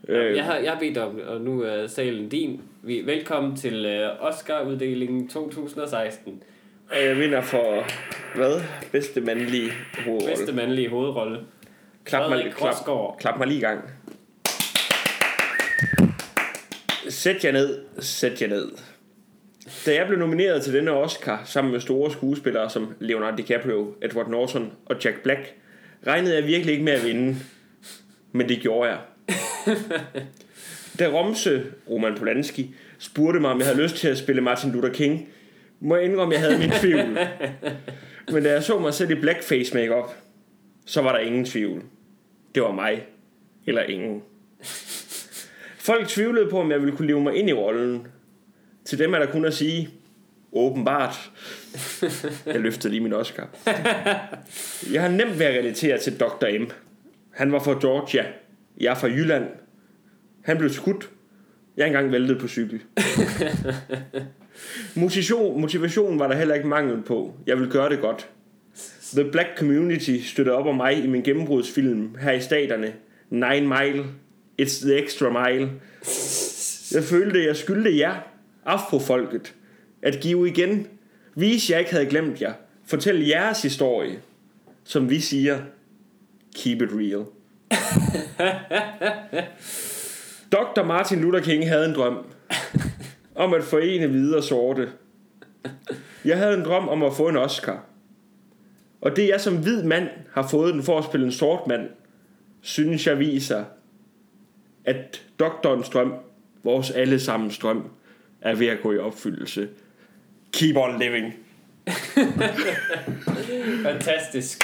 [0.07, 2.61] Øh, Jeg har, jeg har bedt om, og nu er salen din.
[2.83, 6.43] Vi, velkommen til øh, Oscar-uddelingen 2016.
[6.89, 7.83] og jeg vinder for,
[8.35, 8.61] hvad?
[8.91, 9.71] Bedste mandlige
[10.05, 10.35] hovedrolle.
[10.35, 11.39] Bedste mandlige hovedrolle.
[12.03, 12.75] Klap mig, klap,
[13.19, 13.83] klap mig lige i gang.
[17.09, 18.71] Sæt jer ned, sæt jer ned.
[19.85, 24.29] Da jeg blev nomineret til denne Oscar sammen med store skuespillere som Leonardo DiCaprio, Edward
[24.29, 25.53] Norton og Jack Black,
[26.07, 27.35] regnede jeg virkelig ikke med at vinde.
[28.31, 28.99] Men det gjorde jeg.
[30.99, 34.93] Da Romse, Roman Polanski, spurgte mig, om jeg havde lyst til at spille Martin Luther
[34.93, 35.29] King,
[35.79, 37.17] må jeg indrømme, at jeg havde min tvivl.
[38.33, 40.15] Men da jeg så mig selv i blackface makeup,
[40.85, 41.83] så var der ingen tvivl.
[42.55, 43.05] Det var mig.
[43.65, 44.21] Eller ingen.
[45.77, 48.07] Folk tvivlede på, om jeg ville kunne leve mig ind i rollen.
[48.85, 49.89] Til dem er der kun at sige,
[50.53, 51.31] åbenbart.
[52.45, 53.49] Jeg løftede lige min Oscar.
[54.93, 56.59] Jeg har nemt ved at relatere til Dr.
[56.59, 56.71] M.
[57.31, 58.25] Han var fra Georgia.
[58.79, 59.45] Jeg er fra Jylland.
[60.43, 61.09] Han blev skudt.
[61.77, 62.81] Jeg engang væltet på cykel.
[64.95, 67.33] Motivation, motivation var der heller ikke mangel på.
[67.47, 68.29] Jeg vil gøre det godt.
[69.13, 72.93] The Black Community støtter op om mig i min gennembrudsfilm her i staterne.
[73.29, 74.05] Nine Mile.
[74.61, 75.69] It's the extra mile.
[76.91, 78.15] Jeg følte, jeg skyldte jer,
[78.65, 79.53] afrofolket,
[80.01, 80.87] at give igen.
[81.35, 82.53] Vise, jeg ikke havde glemt jer.
[82.85, 84.19] Fortæl jeres historie.
[84.83, 85.59] Som vi siger,
[86.55, 87.25] keep it real.
[90.51, 90.83] Dr.
[90.83, 92.25] Martin Luther King havde en drøm
[93.35, 94.89] om at forene hvide og sorte.
[96.25, 97.83] Jeg havde en drøm om at få en Oscar.
[99.01, 101.89] Og det jeg som hvid mand har fået den for at spille en sort mand,
[102.61, 103.63] synes jeg viser,
[104.85, 106.13] at doktorens drøm,
[106.63, 107.89] vores allesammens drøm,
[108.41, 109.69] er ved at gå i opfyldelse.
[110.51, 111.33] Keep on living.
[113.83, 114.63] Fantastisk.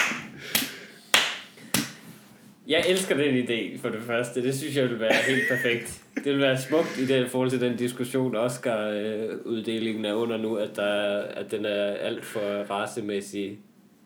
[2.67, 4.43] Jeg elsker den idé, for det første.
[4.43, 6.01] Det synes jeg vil være helt perfekt.
[6.15, 10.75] Det vil være smukt i den forhold til den diskussion, Oscar-uddelingen er under nu, at,
[10.75, 13.59] der, at den er alt for racemæssig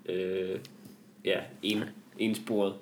[0.10, 0.60] øh,
[1.26, 1.84] ja, en,
[2.20, 2.74] ensporet.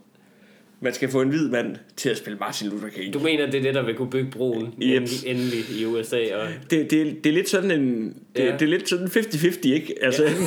[0.82, 3.14] Man skal få en hvid mand til at spille Martin Luther King.
[3.14, 4.74] Du mener, det er det, der vil kunne bygge broen Yep.
[5.02, 6.18] endelig, endelig i USA?
[6.36, 8.52] Og, Det, det, det er lidt sådan en det, Ja.
[8.52, 9.96] det er lidt sådan 50-50, ikke?
[10.02, 10.46] Altså enten,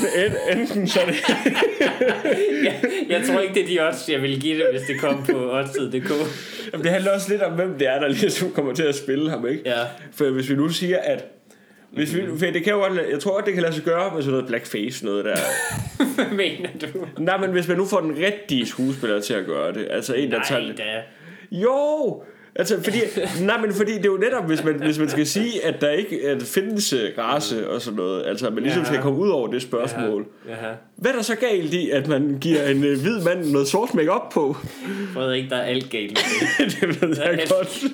[0.52, 1.14] en- enten så det
[2.64, 5.24] jeg, jeg tror ikke, det er de odds, jeg vil give det, hvis det kom
[5.30, 6.10] på oddset.dk.
[6.72, 9.30] Jamen, det handler også lidt om, hvem det er, der ligesom kommer til at spille
[9.30, 9.62] ham, ikke?
[9.66, 9.80] Ja.
[10.12, 11.24] For hvis vi nu siger, at
[11.92, 14.14] Hvis vi, for det kan jo godt, jeg tror godt, det kan lade sig gøre
[14.14, 15.36] med sådan noget blackface, noget der.
[16.14, 17.06] Hvad mener du?
[17.18, 20.30] Nej, men hvis man nu får den rigtige skuespiller til at gøre det, altså en,
[20.30, 20.72] der Nej, tager...
[20.72, 21.02] da.
[21.50, 22.22] Jo!
[22.56, 22.98] Altså, fordi,
[23.40, 25.90] nej, men fordi det er jo netop, hvis man, hvis man skal sige, at der
[25.90, 28.86] ikke at findes øh, race og sådan noget, altså at man ligesom Ja.
[28.88, 30.26] skal komme ud over det spørgsmål.
[30.48, 30.72] Jaha.
[30.96, 33.94] Hvad er der så galt i, at man giver en øh, hvid mand noget sort
[33.94, 34.56] makeup på?
[35.14, 36.72] Frederik, der er alt galt i det.
[36.80, 37.84] det ved er jeg godt.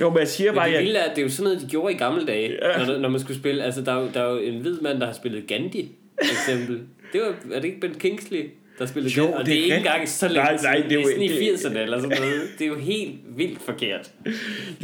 [0.00, 1.60] Jo, men jeg siger Men bare, det at vilde er, det er jo sådan noget,
[1.60, 2.86] de gjorde i gamle dage, Ja.
[2.86, 3.64] når, når man skulle spille.
[3.64, 5.88] Altså, der er, jo, der er jo en hvid mand, der har spillet Gandhi,
[6.24, 6.80] for eksempel.
[7.12, 9.34] Det var, er det ikke Ben Kingsley, der spillede Jo, Gandhi?
[9.40, 9.86] Og det det, er ikke rigtigt.
[9.92, 12.42] engang så længe Nej, nej, det er jo- i det- 80'erne eller sådan noget.
[12.58, 14.10] Det er jo helt vildt forkert.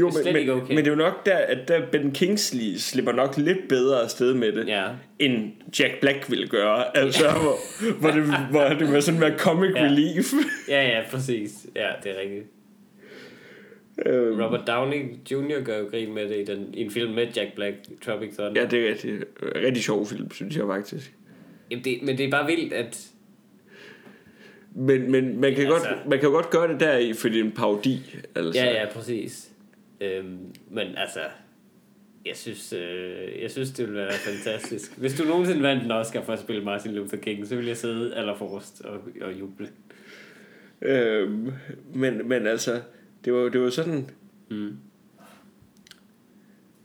[0.01, 0.69] jo, det er slet men, ikke okay.
[0.75, 4.35] men det er jo nok der, at der Ben Kingsley slipper nok lidt bedre afsted
[4.35, 4.69] med det.
[4.69, 4.85] Ja.
[5.19, 6.97] end Jack Black ville gøre.
[6.97, 7.57] Altså, hvor,
[8.01, 9.83] hvor, det, hvor det var sådan mere comic Ja.
[9.85, 10.33] relief.
[10.69, 11.67] Ja, ja, præcis.
[11.77, 12.45] Ja, det er rigtigt.
[14.07, 15.61] Øhm, Robert Downey Jr.
[15.65, 18.61] gør jo grin med det i, den, i en film med Jack Black, Tropic Thunder.
[18.63, 19.13] ja, det er rigtig,
[19.65, 21.13] rigtig sjov film, synes jeg faktisk.
[21.71, 23.07] Jamen, det, men det er bare vildt, at...
[24.75, 27.35] Men, men man, kan Altså- godt, man kan jo godt gøre det der i, fordi
[27.35, 28.17] det er en parodi.
[28.35, 28.61] Altså.
[28.61, 29.51] Ja, ja, præcis.
[30.01, 30.39] Øhm,
[30.71, 31.21] men altså,
[32.27, 34.99] jeg synes, øh, jeg synes, det ville være fantastisk.
[34.99, 37.77] Hvis du nogensinde vandt en Oscar for at spille Martin Luther King, så ville jeg
[37.77, 39.69] sidde allerforrest og, og juble.
[40.83, 41.53] Øhm,
[41.95, 42.81] men, men altså,
[43.25, 44.11] det var, det var sådan...
[44.51, 44.77] Mm.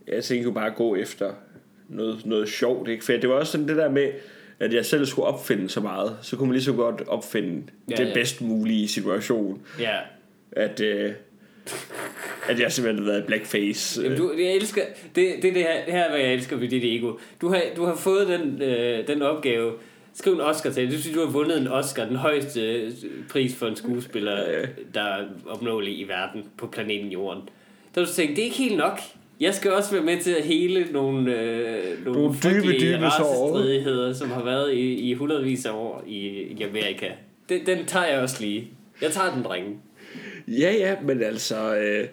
[0.06, 1.32] Jeg tænkte jo bare gå efter
[1.88, 3.04] noget, noget sjovt, ikke?
[3.04, 4.12] For det var også sådan det der med,
[4.60, 6.16] at jeg selv skulle opfinde så meget.
[6.22, 8.14] Så kunne man lige så godt opfinde Ja, den ja.
[8.14, 9.62] bedst mulige situation.
[9.80, 9.96] Ja,
[10.52, 11.12] At, øh,
[12.48, 14.02] at jeg simpelthen har været blackface.
[14.02, 14.82] Jamen, du, jeg elsker,
[15.14, 17.12] det, det, det her, det her er, hvad jeg elsker ved dit ego.
[17.40, 19.72] Du har, du har fået den, øh, den opgave,
[20.14, 20.92] skriv en Oscar til.
[20.92, 22.92] Du synes, du har vundet en Oscar, den højeste øh,
[23.30, 27.42] pris for en skuespiller, der er opnåelig i verden på planeten Jorden.
[27.94, 29.00] Der du tænkt, det er ikke helt nok.
[29.40, 33.02] Jeg skal også være med til at hele nogle, øh, nogle, Nogle dybe, dybe sår.
[33.04, 37.06] racestridigheder, som har været i, i hundredvis af år i, i Amerika.
[37.48, 38.68] Den, den tager jeg også lige.
[39.02, 39.70] Jeg tager den, drenge.
[40.48, 41.76] Ja, ja, men altså...
[41.76, 42.04] Øh,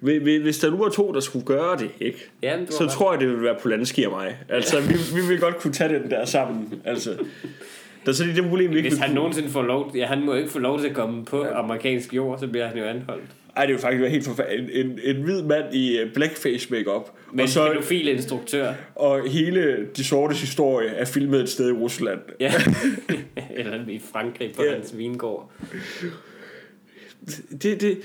[0.00, 2.18] hvi- hvi- hvis der nu var to, der skulle gøre det, ikke?
[2.42, 2.90] Jamen, Så ret.
[2.90, 4.36] tror jeg, det ville være Polanski og mig.
[4.48, 6.74] Altså, vi, vi vil godt kunne tage den der sammen.
[6.84, 7.10] Altså,
[8.04, 10.06] der er så lige det problem, vi ikke Hvis han kunne- nogensinde får lov, ja,
[10.06, 12.84] han må ikke få lov til at komme på amerikansk jord, så bliver han jo
[12.84, 13.24] anholdt.
[13.56, 14.70] Ej, det er jo faktisk helt forfærdeligt.
[14.76, 18.72] En, en, en hvid mand i øh, blackface makeup Men og, en så, pædofil instruktør.
[18.94, 22.20] og hele de sortes historie er filmet et sted i Rusland.
[22.40, 22.52] Ja.
[23.56, 24.74] Eller i Frankrig på Ja.
[24.74, 25.52] hans vingård.
[27.62, 27.98] Det, det,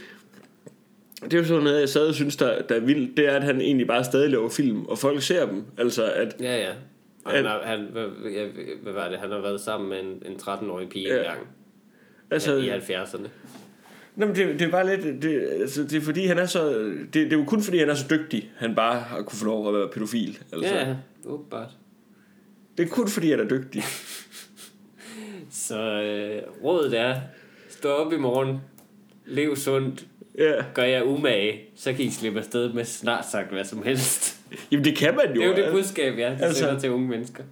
[1.24, 3.18] det er jo sådan noget, jeg stadig synes, der, der er vildt.
[3.18, 5.64] Det er, at han egentlig bare stadig laver film, og folk ser dem.
[5.78, 6.70] Altså, at Ja, ja.
[7.26, 8.06] Og han, har, han, hvad,
[8.84, 9.20] hvad var det?
[9.20, 11.18] Han har været sammen med en, en 13-årig pige ja.
[11.18, 11.40] engang.
[12.32, 13.28] altså, Ja, I 70'erne.
[14.20, 16.70] Nå, men det, det er bare lidt, det, altså, det er fordi han er så,
[16.74, 19.46] det, det er jo kun fordi han er så dygtig, han bare har kunne få
[19.46, 20.40] lov at være pædofil.
[20.54, 20.76] Altså.
[20.76, 20.96] Ja, ja.
[21.26, 21.70] Åbenbart.
[22.78, 23.84] Det er kun fordi han er dygtig.
[25.52, 27.16] Så øh, rådet er,
[27.70, 28.58] stå op i morgen,
[29.26, 30.06] lev sundt,
[30.38, 30.54] Ja.
[30.74, 34.38] gør jer umage, så kan I slippe afsted med snart sagt hvad som helst.
[34.72, 35.42] Jamen det kan man jo.
[35.42, 37.44] Det er jo det budskab, ja, det altså- sender til unge mennesker.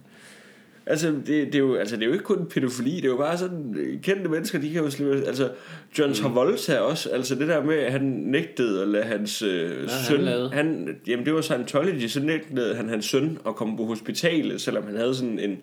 [0.88, 3.16] Altså, det, det, er jo, altså det er jo ikke kun pædofili, det er jo
[3.16, 5.50] bare sådan, øh, kendte mennesker, de kan jo slippe, altså
[5.98, 9.88] John Travolta også, altså det der med, at han nægtede at lade hans øh, han
[9.88, 10.50] søn, lavede?
[10.50, 14.84] han, jamen det var Scientology, så nægtede han hans søn at komme på hospitalet, selvom
[14.84, 15.58] han havde sådan en,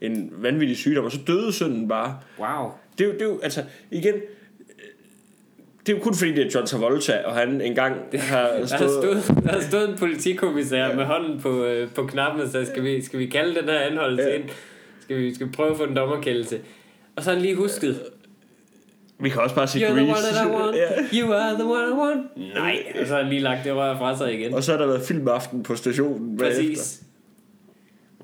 [0.00, 2.18] en vanvittig sygdom, og så døde sønnen bare.
[2.38, 2.70] Wow.
[2.98, 4.14] Det er jo, det er jo altså, igen,
[5.88, 8.66] det er jo kun fordi, det er John Travolta, og han engang har Der har,
[8.66, 9.22] stået...
[9.22, 10.94] stået, der har stået en politikommissær ja.
[10.96, 13.78] med hånden på, øh, på knappen og sagde, skal vi, skal vi kalde den her
[13.78, 14.34] anholdelse Ja.
[14.36, 14.44] ind?
[15.00, 16.60] Skal vi, skal vi prøve at få en dommerkendelse?
[17.16, 18.00] Og så har han lige husket,
[19.20, 20.32] Vi kan også bare sige You're the one Grease.
[20.34, 21.18] that I want, Ja.
[21.20, 22.54] you are the one I want.
[22.54, 24.54] Nej, og så har han lige lagt det rør fra sig igen.
[24.54, 26.62] Og så har der været filmaften på stationen bagefter.
[26.62, 27.02] Præcis.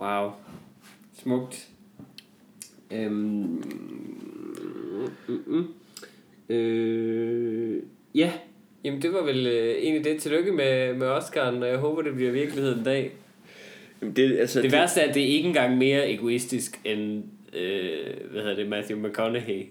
[0.00, 0.30] Wow.
[1.22, 1.66] Smukt.
[2.90, 3.12] Øhm,
[5.28, 5.66] mm, mm.
[6.48, 7.82] Øh,
[8.14, 8.32] ja,
[8.84, 10.22] jamen det var vel øh, egentlig det.
[10.22, 13.12] Tillykke med, med Oscar'en, og jeg håber, det bliver virkelighed en dag.
[14.00, 17.22] Jamen, det, altså, Det værste er, at det er ikke engang mere egoistisk end,
[17.52, 19.62] øh, hvad hedder det, Matthew McConaughey.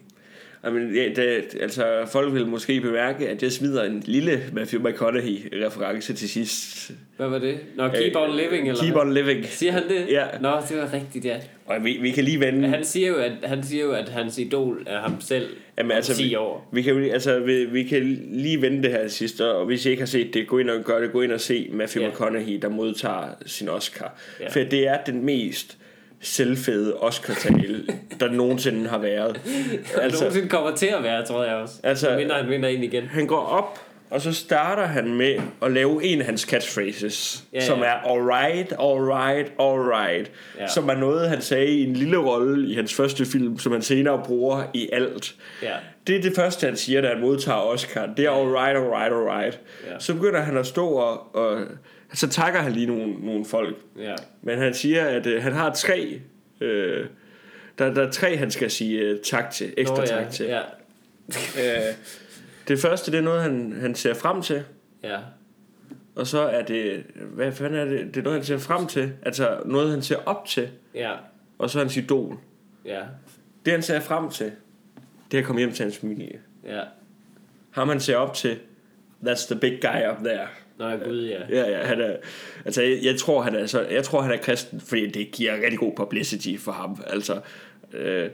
[0.66, 6.14] Jamen, ja, det, altså, folk vil måske bemærke, at jeg smider en lille Matthew McConaughey-reference
[6.14, 6.92] til sidst.
[7.18, 7.58] Hvad var det?
[7.76, 9.02] Nå, Keep On Living, eller Keep hvad?
[9.02, 9.46] on living.
[9.46, 10.06] Siger han det?
[10.10, 10.24] Ja.
[10.42, 11.38] Nå, det var rigtigt, ja.
[11.66, 12.68] Og vi, vi kan lige vende...
[12.68, 15.46] Han siger jo, at, han siger jo, at hans idol er ham selv
[15.78, 16.70] Jamen, altså, 10 vi, år.
[16.74, 19.86] vi, kan, jo lige- altså, vi, vi kan lige vende det her sidst, og hvis
[19.86, 21.12] I ikke har set det, gå ind og gør det.
[21.12, 22.10] Gå ind og se Matthew Ja.
[22.10, 24.16] McConaughey, der modtager sin Oscar.
[24.40, 24.50] Ja.
[24.50, 25.78] For det er den mest
[26.24, 27.84] selvfede Oscar-tale,
[28.20, 29.42] der nogensinde har været.
[30.02, 31.76] Altså, Nogensinde kommer til at være, tror jeg også.
[31.84, 33.04] Altså- vinder han vinder ind igen.
[33.04, 37.66] han går op og så starter han med at lave en af hans catchphrases, Ja,
[37.66, 37.86] som ja.
[37.86, 40.68] er alright, alright, alright, Ja.
[40.68, 43.82] som er noget, han sagde i en lille rolle i hans første film, som han
[43.82, 45.36] senere bruger i alt.
[45.62, 45.74] Ja.
[46.08, 48.10] Det er det første, han siger, da han modtager Oscar.
[48.18, 49.60] Det er alright, alright, alright.
[49.88, 50.00] Ja.
[50.00, 51.60] Så begynder han at stå og, og
[52.14, 53.76] så takker han lige nogle, nogle folk.
[53.98, 54.16] Ja.
[54.42, 56.22] Men han siger, at øh, han har tre...
[56.62, 57.08] Øh,
[57.78, 60.08] der, der er tre, han skal sige øh, tak til, ekstra Nå, ja.
[60.08, 60.46] tak til.
[60.46, 60.62] Ja.
[61.58, 61.96] Øh,
[62.68, 64.64] det første, det er noget, han, han ser frem til.
[65.04, 65.20] Ja.
[66.16, 67.04] Og så er det...
[67.16, 68.06] Hvad fanden er det?
[68.08, 69.14] Det er noget, han ser frem til.
[69.22, 70.70] Altså noget, han ser op til.
[70.96, 71.12] Ja.
[71.58, 72.38] Og så er hans idol.
[72.86, 73.02] Ja.
[73.66, 74.52] Det, han ser frem til,
[75.32, 76.40] det er at komme hjem til hans familie.
[76.66, 76.82] Ja.
[77.72, 78.60] Ham, han ser op til,
[79.26, 80.48] that's the big guy up there.
[80.80, 81.40] Nå, gud, ja.
[81.64, 82.12] Ja, ja, han er,
[82.66, 85.54] altså, jeg, jeg, tror, han er, så, jeg tror, han er kristen, fordi det giver
[85.56, 87.04] rigtig god publicity for ham.
[87.08, 87.34] Altså,
[87.94, 88.30] øh,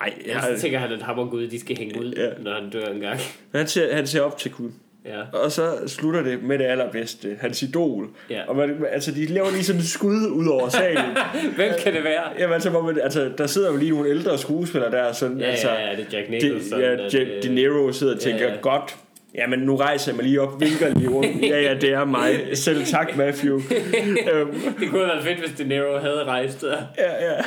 [0.00, 2.28] ej, Jeg jeg, tænker han, at ham og Gud, de skal hænge ud, Ja.
[2.42, 3.20] når han dør en gang.
[3.54, 4.70] han, ser, han ser op til Gud.
[5.06, 5.22] Ja.
[5.32, 8.08] Og så slutter det med det allerbedste, hans idol.
[8.30, 8.42] Ja.
[8.48, 11.04] Og man, altså, de laver lige sådan et skud ud over salen.
[11.56, 12.22] Hvem kan det være?
[12.38, 15.12] Jamen, altså, hvor man, altså, der sidder jo lige nogle ældre skuespillere der.
[15.12, 16.80] Sådan, Ja, altså, ja, ja, det er Jack de, Nicholson.
[16.80, 18.60] ja, at, Jack, De Niro sidder og tænker, ja, ja, ja.
[18.60, 18.96] godt,
[19.36, 21.42] Jamen, nu rejser jeg mig lige op, vinker lige rundt.
[21.42, 22.40] Ja, ja, det er mig.
[22.54, 23.54] Selv tak, Matthew.
[23.54, 26.82] øhm, Det kunne have været fedt, hvis De Niro havde rejst der.
[26.98, 27.40] ja, ja.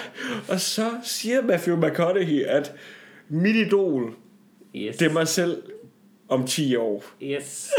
[0.49, 2.73] Og så siger Matthew McConaughey, at
[3.29, 4.13] mit idol,
[4.75, 4.95] Yes.
[4.97, 5.57] det er mig selv
[6.29, 7.03] om 10 år.
[7.23, 7.71] Yes.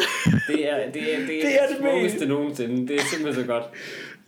[0.48, 2.88] Det er det, er, det, er Det er det smukkeste nogensinde.
[2.88, 3.64] Det er simpelthen så godt.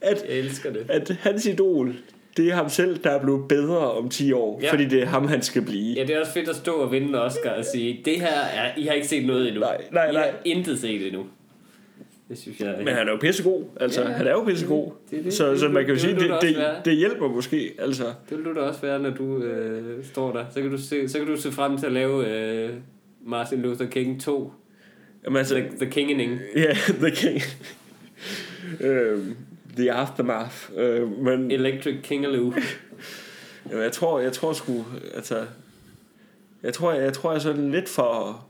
[0.00, 0.86] At, Jeg elsker det.
[0.88, 1.94] at hans idol,
[2.36, 4.60] det er ham selv, der er blevet bedre om 10 år.
[4.62, 4.70] Ja.
[4.72, 5.94] Fordi det er ham, han skal blive.
[5.94, 8.40] Ja, det er også fedt at stå og vinde en Oscar og sige, det her
[8.54, 9.60] er, I har ikke set noget endnu.
[9.60, 10.22] Nej, nej, I nej.
[10.22, 11.26] har intet set endnu.
[12.28, 13.64] Det synes jeg Men han er jo pissegod.
[13.80, 14.92] Altså, Ja, han er jo pissegod.
[15.10, 15.32] Det er det.
[15.34, 17.72] Så, Det så man kan jo det sige, det, det, det hjælper måske.
[17.78, 20.44] Altså, Det vil du da også være, når du øh, står der.
[20.54, 22.70] Så kan du, se, så kan du se frem til at lave øh,
[23.26, 24.52] Martin Luther King 2.
[25.24, 26.40] jamen, altså The, the Kingening.
[26.56, 26.72] ja,
[27.02, 27.40] The King.
[28.80, 29.36] øhm,
[29.76, 30.70] the Aftermath.
[30.76, 32.52] Øh, men Electric Kingaloo.
[33.70, 35.46] jamen, jeg tror, jeg tror sgu, altså...
[36.62, 38.44] Jeg tror, jeg, jeg tror, jeg er sådan lidt for...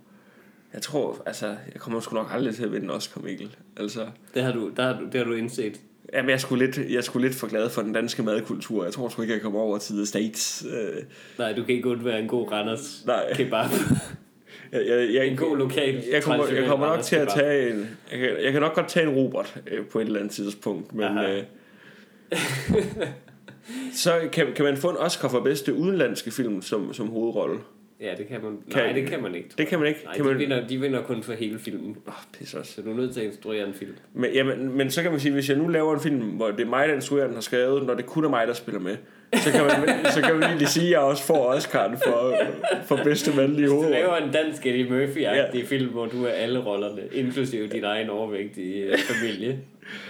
[0.75, 3.57] Jeg tror, altså, jeg kommer sgu nok aldrig til at vinde Oscar, Mikkel.
[3.77, 5.81] Altså, Det har du, der har du, det har du indset.
[6.13, 8.85] jamen, jeg sgu lidt, jeg sgu lidt for glad for den danske madkultur.
[8.85, 10.67] Jeg tror sgu ikke, jeg kommer over til The States.
[10.71, 11.03] Øh,
[11.39, 13.33] Nej, du kan ikke undvære en god Randers Nej.
[13.35, 13.71] kebab.
[14.73, 17.99] jeg, jeg, jeg, En god lokal jeg kommer, jeg kommer nok til at tage en...
[18.11, 20.95] Jeg kan, jeg kan nok godt tage en Robert øh, på et eller andet tidspunkt,
[20.95, 21.05] men...
[21.05, 21.37] Aha.
[21.37, 21.43] Øh,
[24.05, 27.59] så kan, kan man få en Oscar for bedste udenlandske film som, som hovedrolle.
[28.03, 28.59] Ja, det kan man.
[28.71, 29.49] Kan- Nej, det kan man ikke.
[29.59, 30.01] Det kan man ikke.
[30.05, 31.97] Nej, kan de, man, vinder, de vinder kun for hele filmen.
[32.07, 32.73] oh, pis også.
[32.73, 33.93] Så du er nødt til at instruere en film.
[34.15, 36.61] Men, jamen, men så kan man sige, hvis jeg nu laver en film, hvor det
[36.61, 38.97] er mig, der instruerer den har skrevet, når det kun er mig, der spiller med,
[39.37, 39.73] så kan man,
[40.13, 42.37] så kan man egentlig sige, at jeg også får Oscar'en for,
[42.85, 43.99] for bedste mandlige Du hovedrolle.
[44.01, 45.65] laver en dansk Eddie Murphy-agtig Ja.
[45.67, 49.59] film, hvor du er alle rollerne, inklusive din egen overvægtige øh, familie.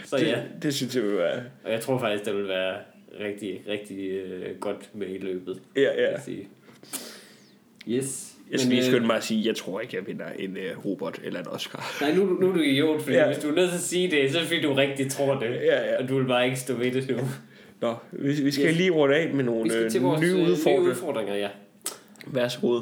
[0.04, 1.40] Så ja, Det, det synes jeg vil være...
[1.64, 2.74] og jeg tror faktisk, det vil være
[3.20, 5.60] rigtig, rigtig øh, godt med i løbet.
[5.76, 6.20] Ja, ja.
[6.20, 6.48] Sige.
[7.88, 8.28] Yes.
[8.50, 10.56] Jeg skal lige øh, skynde mig at sige, at jeg tror ikke, jeg vinder en
[10.56, 11.96] uh, Robert eller en Oscar.
[12.00, 13.26] Nej, nu, nu er du idiot, fordi Ja.
[13.26, 15.34] hvis du er nødt til at sige det, så er det fordi, du rigtig tror
[15.34, 15.50] det.
[15.50, 16.02] Ja, ja.
[16.02, 17.16] Og du vil bare ikke stå ved det nu.
[17.80, 18.76] Nå, vi, vi skal Yes.
[18.76, 20.90] lige runde af med nogle Vi skal øh, vores nye øh, nye udfordringer.
[20.90, 21.48] udfordringer, ja.
[22.26, 22.80] Værsgo.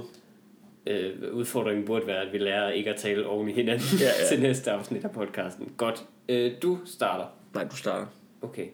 [0.87, 4.05] Øh, udfordringen burde være, at vi lærer ikke at tale oven i hinanden ja.
[4.07, 4.27] ja.
[4.31, 5.73] til næste afsnit af podcasten.
[5.77, 6.05] Godt.
[6.29, 7.25] Øh, du starter.
[7.55, 8.07] Nej, du starter.
[8.43, 8.67] Okay.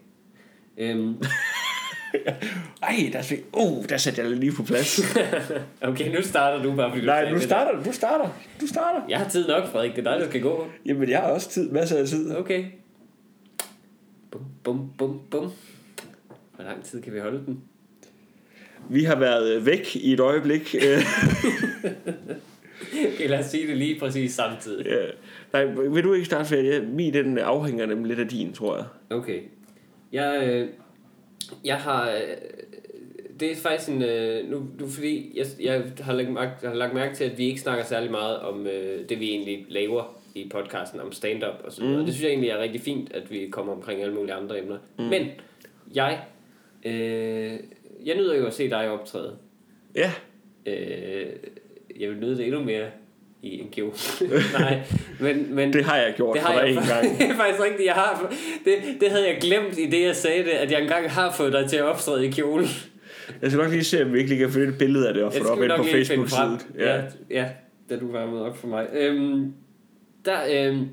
[0.79, 1.15] Øhm,
[2.83, 5.01] Ej, der, fik, uh, der satte jeg lige på plads.
[5.83, 8.29] okay, nu starter du bare, fordi Nej, du det starter, du starter,
[8.61, 9.01] du starter.
[9.09, 9.97] Jeg har tid nok, Frederik.
[9.97, 10.67] Det er dig, der skal gå.
[10.87, 12.37] Jamen, jeg har også tid, masser af tid.
[12.37, 12.65] Okay.
[14.31, 15.53] Bum, bum, bum, bum.
[16.55, 17.61] Hvor lang tid kan vi holde den?
[18.91, 20.75] Vi har været øh, væk i et øjeblik.
[20.85, 21.03] Øh,
[23.15, 24.87] Okay, lad os sige det lige præcis samtidig.
[24.87, 25.05] ja.
[25.53, 28.77] Nej, vil du ikke starte, for jeg, min den afhænger nemlig lidt af din, tror
[28.77, 28.85] jeg.
[29.11, 29.41] Okay.
[30.13, 30.69] Jeg, øh,
[31.65, 32.11] jeg har...
[32.11, 32.21] Øh,
[33.41, 34.03] det er faktisk en...
[34.03, 37.39] Øh, nu, nu fordi jeg, jeg, har lagt mærke, jeg har lagt mærke til, at
[37.39, 41.65] vi ikke snakker særlig meget om øh, det, vi egentlig laver i podcasten, om stand-up
[41.65, 41.99] og så videre.
[41.99, 42.05] Mm.
[42.05, 44.79] Det synes jeg egentlig er rigtig fint, at vi kommer omkring alle mulige andre emner.
[44.99, 45.05] Mm.
[45.05, 45.27] Men
[45.95, 46.21] jeg...
[46.85, 47.53] Øh,
[48.05, 49.37] jeg nyder jo at se dig optræde.
[49.95, 50.13] Ja,
[50.67, 51.27] Øh,
[52.01, 52.87] jeg vil nyde det endnu mere
[53.47, 53.93] i kjole.
[54.59, 54.81] Nej,
[55.21, 57.03] men, men det har jeg gjort det for har dig jeg en gang.
[57.19, 57.87] det er faktisk rigtigt.
[57.87, 58.33] Jeg har,
[58.65, 61.53] det, det havde jeg glemt i det, jeg sagde det, at jeg engang har fået
[61.53, 62.67] dig til at optræde i kjole.
[63.43, 65.23] Jeg skal nok lige se, om vi ikke lige kan finde et billede af det
[65.23, 65.85] og få det op ind på.
[65.85, 66.61] Facebook-siden.
[66.79, 66.95] Ja.
[66.97, 67.45] ja, ja,
[67.91, 68.87] da du varmede op for mig.
[68.93, 69.53] Øhm,
[70.25, 70.89] der, øhm,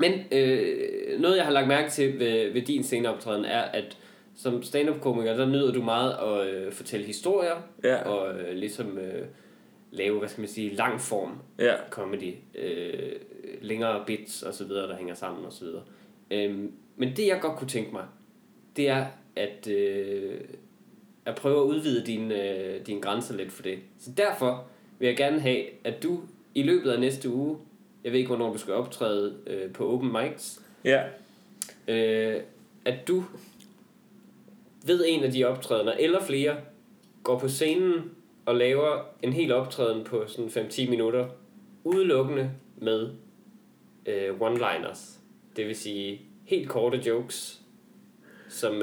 [0.00, 3.96] men øh, noget, jeg har lagt mærke til ved, ved din sceneoptræden, er, at
[4.36, 7.96] som stand-up-komiker, der nyder du meget at øh, fortælle historier, Ja.
[8.02, 9.22] og øh, ligesom øh,
[9.92, 11.74] lave, hvad skal man sige, lang form Ja.
[11.90, 13.12] comedy, øh,
[13.60, 15.82] længere bits og så videre, der hænger sammen og så videre.
[16.30, 18.04] Øhm, men det jeg godt kunne tænke mig,
[18.76, 20.40] det er at, øh,
[21.24, 23.78] at prøve at udvide dine øh, din grænser lidt for det.
[23.98, 24.66] Så derfor
[24.98, 26.20] vil jeg gerne have, at du
[26.54, 27.58] i løbet af næste uge,
[28.04, 31.02] jeg ved ikke, hvornår du skal optræde øh, på open mics, Ja.
[31.88, 32.40] øh,
[32.84, 33.24] at du
[34.86, 36.56] ved en af de optrædener, eller flere,
[37.22, 38.10] går på scenen
[38.46, 41.26] og laver en hel optræden på sådan 5-10 minutter,
[41.84, 43.08] udelukkende med
[44.06, 45.18] øh, one-liners.
[45.56, 47.60] Det vil sige helt korte jokes,
[48.48, 48.74] som,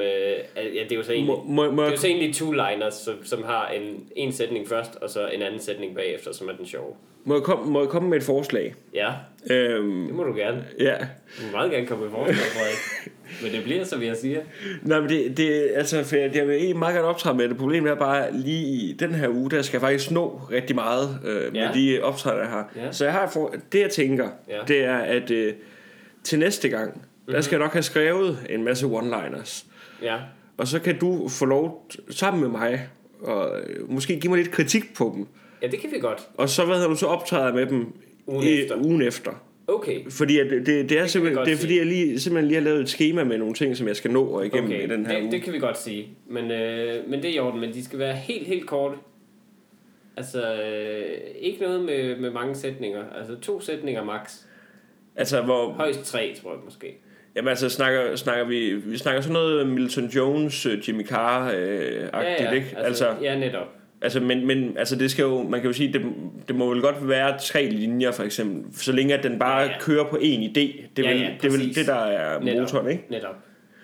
[0.56, 3.14] ja, det er jo så egentlig, Må, må, det er jo så egentlig two-liners, som,
[3.24, 6.66] som har en, en sætning først, og så en anden sætning bagefter, som er den
[6.66, 6.94] sjove.
[7.24, 8.74] må, jeg komme, må jeg komme med et forslag?
[8.94, 9.12] Ja,
[9.50, 10.64] Øhm, det må du gerne.
[10.78, 10.96] ja.
[11.40, 12.76] Du må meget gerne komme med forslag, Frederik.
[13.42, 14.40] Men det bliver, som jeg siger.
[14.82, 17.56] Nej, men det, det, altså, for jeg, jeg vil egentlig meget gerne optræde med det.
[17.56, 21.18] Problemet er bare, lige i den her uge, der skal jeg faktisk nå rigtig meget
[21.24, 21.70] øh, med Ja.
[21.74, 22.72] de optræder, jeg har.
[22.76, 22.92] Ja.
[22.92, 24.56] Så jeg har for, det, jeg tænker, Ja.
[24.58, 24.66] Mhm.
[24.66, 25.54] det er, at øh,
[26.24, 29.64] til næste gang, der skal jeg nok have skrevet en masse one-liners.
[30.02, 30.16] Ja,
[30.56, 32.88] Og så kan du få lov sammen med mig,
[33.22, 35.26] og øh, måske give mig lidt kritik på dem.
[35.62, 36.18] ja det kan vi godt.
[36.34, 37.86] Og så, hvad hedder du, så optræder jeg med dem
[38.26, 38.76] Ugen i, efter.
[38.76, 39.30] ugen efter.
[39.66, 42.48] Okay, Fordi at det, det, det er vi simpelthen, det er fordi, jeg lige, simpelthen
[42.48, 44.84] lige har lavet et schema med nogle ting, som jeg skal nå og igennem okay.
[44.84, 45.32] i den her det, uge.
[45.32, 46.08] det kan vi godt sige.
[46.28, 48.96] Men, øh, men det er i orden, men de skal være helt, helt korte.
[50.16, 53.04] Altså, øh, ikke noget med, med mange sætninger.
[53.18, 54.36] Altså, to sætninger max.
[55.16, 56.98] Altså, hvor, Højst tre, tror jeg måske.
[57.36, 62.44] Jamen altså, snakker, snakker vi, vi snakker sådan noget Milton Jones, øh, Jimmy Carr-agtigt, ja,
[62.44, 62.50] ja.
[62.50, 62.74] ikke?
[62.76, 63.79] Altså, Altså, ja, netop.
[64.02, 66.02] Altså, men, men altså, det skal jo, man kan jo sige, det,
[66.48, 69.66] det må vel godt være tre linjer, for eksempel, så længe at den bare Ja,
[69.66, 70.50] ja, kører på en idé.
[70.96, 72.60] Det er, Ja, vel, ja, det, er vel det, der er Netop.
[72.60, 73.04] motoren, ikke?
[73.10, 73.36] Netop.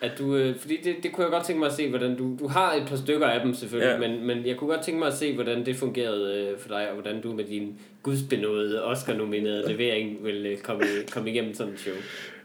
[0.02, 2.36] At du, øh, fordi det, det kunne jeg godt tænke mig at se, hvordan du...
[2.40, 4.08] Du har et par stykker af dem selvfølgelig, ja.
[4.08, 6.88] Men, men jeg kunne godt tænke mig at se, hvordan det fungerede øh, for dig,
[6.88, 11.80] og hvordan du med din gudsbenåede Oscar-nominerede levering vil øh, komme, komme igennem sådan et
[11.80, 11.94] show.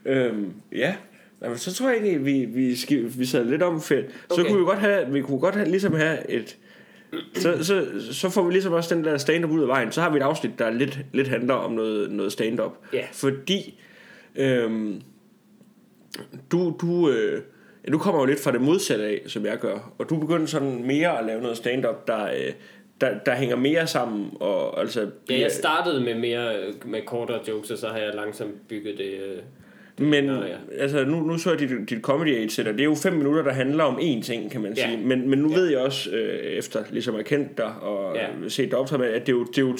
[0.06, 0.96] Øhm, ja.
[1.44, 4.06] Jamen, så tror jeg egentlig, vi, vi, skal, vi sad lidt om fedt.
[4.32, 4.50] Så Okay.
[4.50, 6.58] kunne vi godt have, vi kunne godt have, ligesom have et...
[7.34, 9.92] Så, så, så får vi ligesom også den der stand-up ud af vejen.
[9.92, 12.78] Så har vi et afsnit, der lidt, lidt handler om noget, noget stand-up.
[12.94, 13.06] Ja.
[13.12, 13.80] Fordi
[14.36, 15.02] øhm,
[16.52, 17.42] du, du, øh,
[17.86, 19.94] ja, du kommer jo lidt fra det modsatte af, som jeg gør.
[19.98, 22.54] Og du begynder sådan mere at lave noget stand-up, der, øh,
[23.02, 24.30] der, der hænger mere sammen.
[24.40, 28.16] Og, altså, Ja, jeg startede med mere øh, med kortere jokes, og så har jeg
[28.16, 29.14] langsomt bygget det...
[29.14, 29.38] Øh,
[30.02, 30.56] Men Nå, ja.
[30.78, 32.72] altså, nu, nu så jeg dit, dit comedy age sætter.
[32.72, 34.86] Det er jo fem minutter, der handler om én ting, kan man Ja.
[34.88, 34.98] sige.
[35.08, 35.56] Men, men nu Ja.
[35.56, 38.28] ved jeg også, øh, efter ligesom at kendt dig og Ja.
[38.50, 39.78] set dig optræde med, at det er, jo, det er jo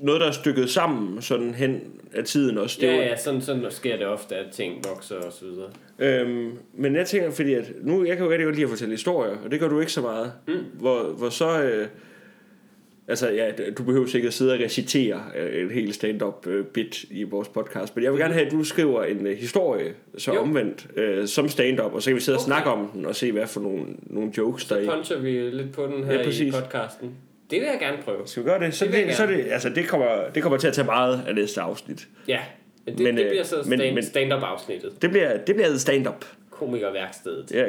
[0.00, 1.80] noget, der er stykket sammen sådan hen
[2.14, 2.78] af tiden også.
[2.80, 6.20] Det ja, jo, ja, sådan, sådan sker det ofte, at ting vokser og så videre.
[6.20, 8.92] Øhm, men jeg tænker, fordi at nu, jeg kan jo rigtig godt lide at fortælle
[8.92, 10.32] historier, og det gør du ikke så meget.
[10.48, 10.54] Mm.
[10.78, 11.86] Hvor, hvor så, øh,
[13.08, 17.04] altså ja, du behøver sikkert at sidde og recitere øh, et helt stand-up øh, bit
[17.10, 20.34] i vores podcast, men jeg vil gerne have, at du skriver en øh, historie, så
[20.34, 20.40] Jo.
[20.40, 22.46] omvendt, øh, som stand-up, og så kan vi sidde og Okay.
[22.48, 24.94] snakke om den, og se hvad for nogle, nogle jokes der er Så i.
[24.96, 27.10] puncher vi lidt på den her Ja, i podcasten.
[27.50, 28.18] Det vil jeg gerne prøve.
[28.24, 28.74] Skal vi gøre det?
[28.74, 31.34] Så, Det det, så det, altså, det, kommer, det kommer til at tage meget af
[31.34, 32.08] næste afsnit.
[32.28, 32.38] Ja,
[32.86, 35.02] men det, Men, det bliver så men- stand, men- stand-up afsnittet.
[35.02, 36.24] Det bliver, det bliver stand-up.
[36.50, 37.52] Komikerværkstedet.
[37.54, 37.64] Ja,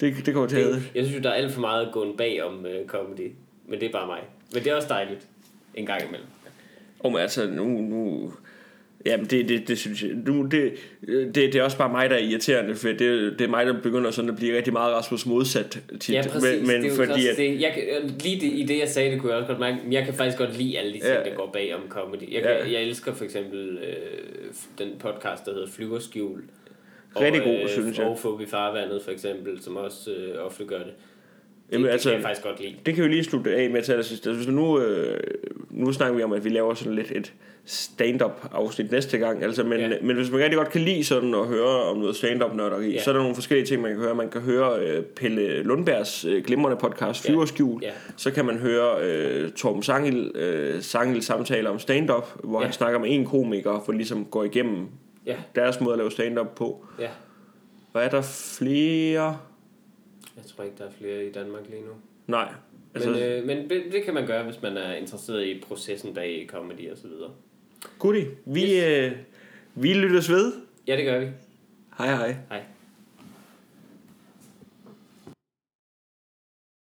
[0.00, 2.42] det, det kommer til at Det, jeg synes der er alt for meget gående bag
[2.44, 3.32] om uh, comedy.
[3.68, 4.20] Men det er bare mig.
[4.52, 5.26] Men det er også dejligt.
[5.74, 6.26] En gang imellem.
[6.98, 7.64] Og men altså, nu...
[7.64, 8.32] nu
[9.06, 10.10] Jamen, det, det, det synes jeg...
[10.10, 10.72] Nu, det,
[11.06, 12.98] det, det er også bare mig, der er irriterende, for det,
[13.38, 16.14] det er mig, der begynder sådan at blive rigtig meget Rasmus modsat tit.
[16.14, 16.58] Ja, præcis.
[16.60, 17.60] Men, men det er fordi, også at, det.
[17.60, 19.78] Jeg, lige det, i det, jeg sagde, det kunne jeg også godt mærke.
[19.84, 21.30] men Jeg kan faktisk godt lide alle de ting, Ja.
[21.30, 22.32] der går bag om comedy.
[22.32, 22.72] Jeg, kan, Ja.
[22.72, 23.94] jeg elsker for eksempel øh,
[24.78, 26.42] den podcast, der hedder Flyverskjul.
[27.20, 28.06] Rigtig god, og, synes jeg.
[28.06, 30.92] Og Fubi i farvandet, for eksempel, som også øh, ofte gør det.
[31.66, 32.74] Det, Jamen, det altså- kan jeg faktisk godt lide.
[32.86, 34.26] det kan vi lige slutte af med til allersidst.
[34.26, 35.20] Altså, nu, øh,
[35.70, 37.32] nu snakker vi om, at vi laver sådan lidt et
[37.64, 39.42] stand-up afsnit næste gang.
[39.42, 39.88] Altså, men, Ja.
[39.88, 39.94] ja.
[40.02, 42.92] men hvis man rigtig godt kan lide sådan at høre om noget stand-up nørderi, Ja.
[42.92, 43.02] ja.
[43.02, 44.14] så er der nogle forskellige ting, man kan høre.
[44.14, 47.30] Man kan høre øh, Pelle Lundbergs øh, glimrende podcast, Ja.
[47.30, 47.80] Flyverskjul.
[47.82, 47.90] Ja.
[48.16, 52.62] Så kan man høre øh, Torben Sangel, øh, Sangel samtaler om stand-up, hvor Ja.
[52.62, 52.66] ja.
[52.66, 54.86] han snakker med en komiker, for ligesom går igennem
[55.26, 56.84] Ja, deres måde at lave stand-up på.
[57.00, 57.08] ja.
[57.92, 58.22] Og er der
[58.58, 59.38] flere?
[60.36, 61.92] Jeg tror ikke, der er flere i Danmark lige nu.
[62.26, 62.52] Nej.
[62.94, 66.14] Altså, Men, øh, men det, det kan man gøre, hvis man er interesseret i processen
[66.14, 67.30] bag comedy og så videre.
[67.98, 68.26] Goodie.
[68.46, 68.84] Vi, Yes.
[68.84, 69.12] øh,
[69.74, 70.52] vi lyttes ved.
[70.86, 71.26] Ja, det gør vi.
[71.98, 72.36] Hej hej.
[72.48, 72.62] Hej.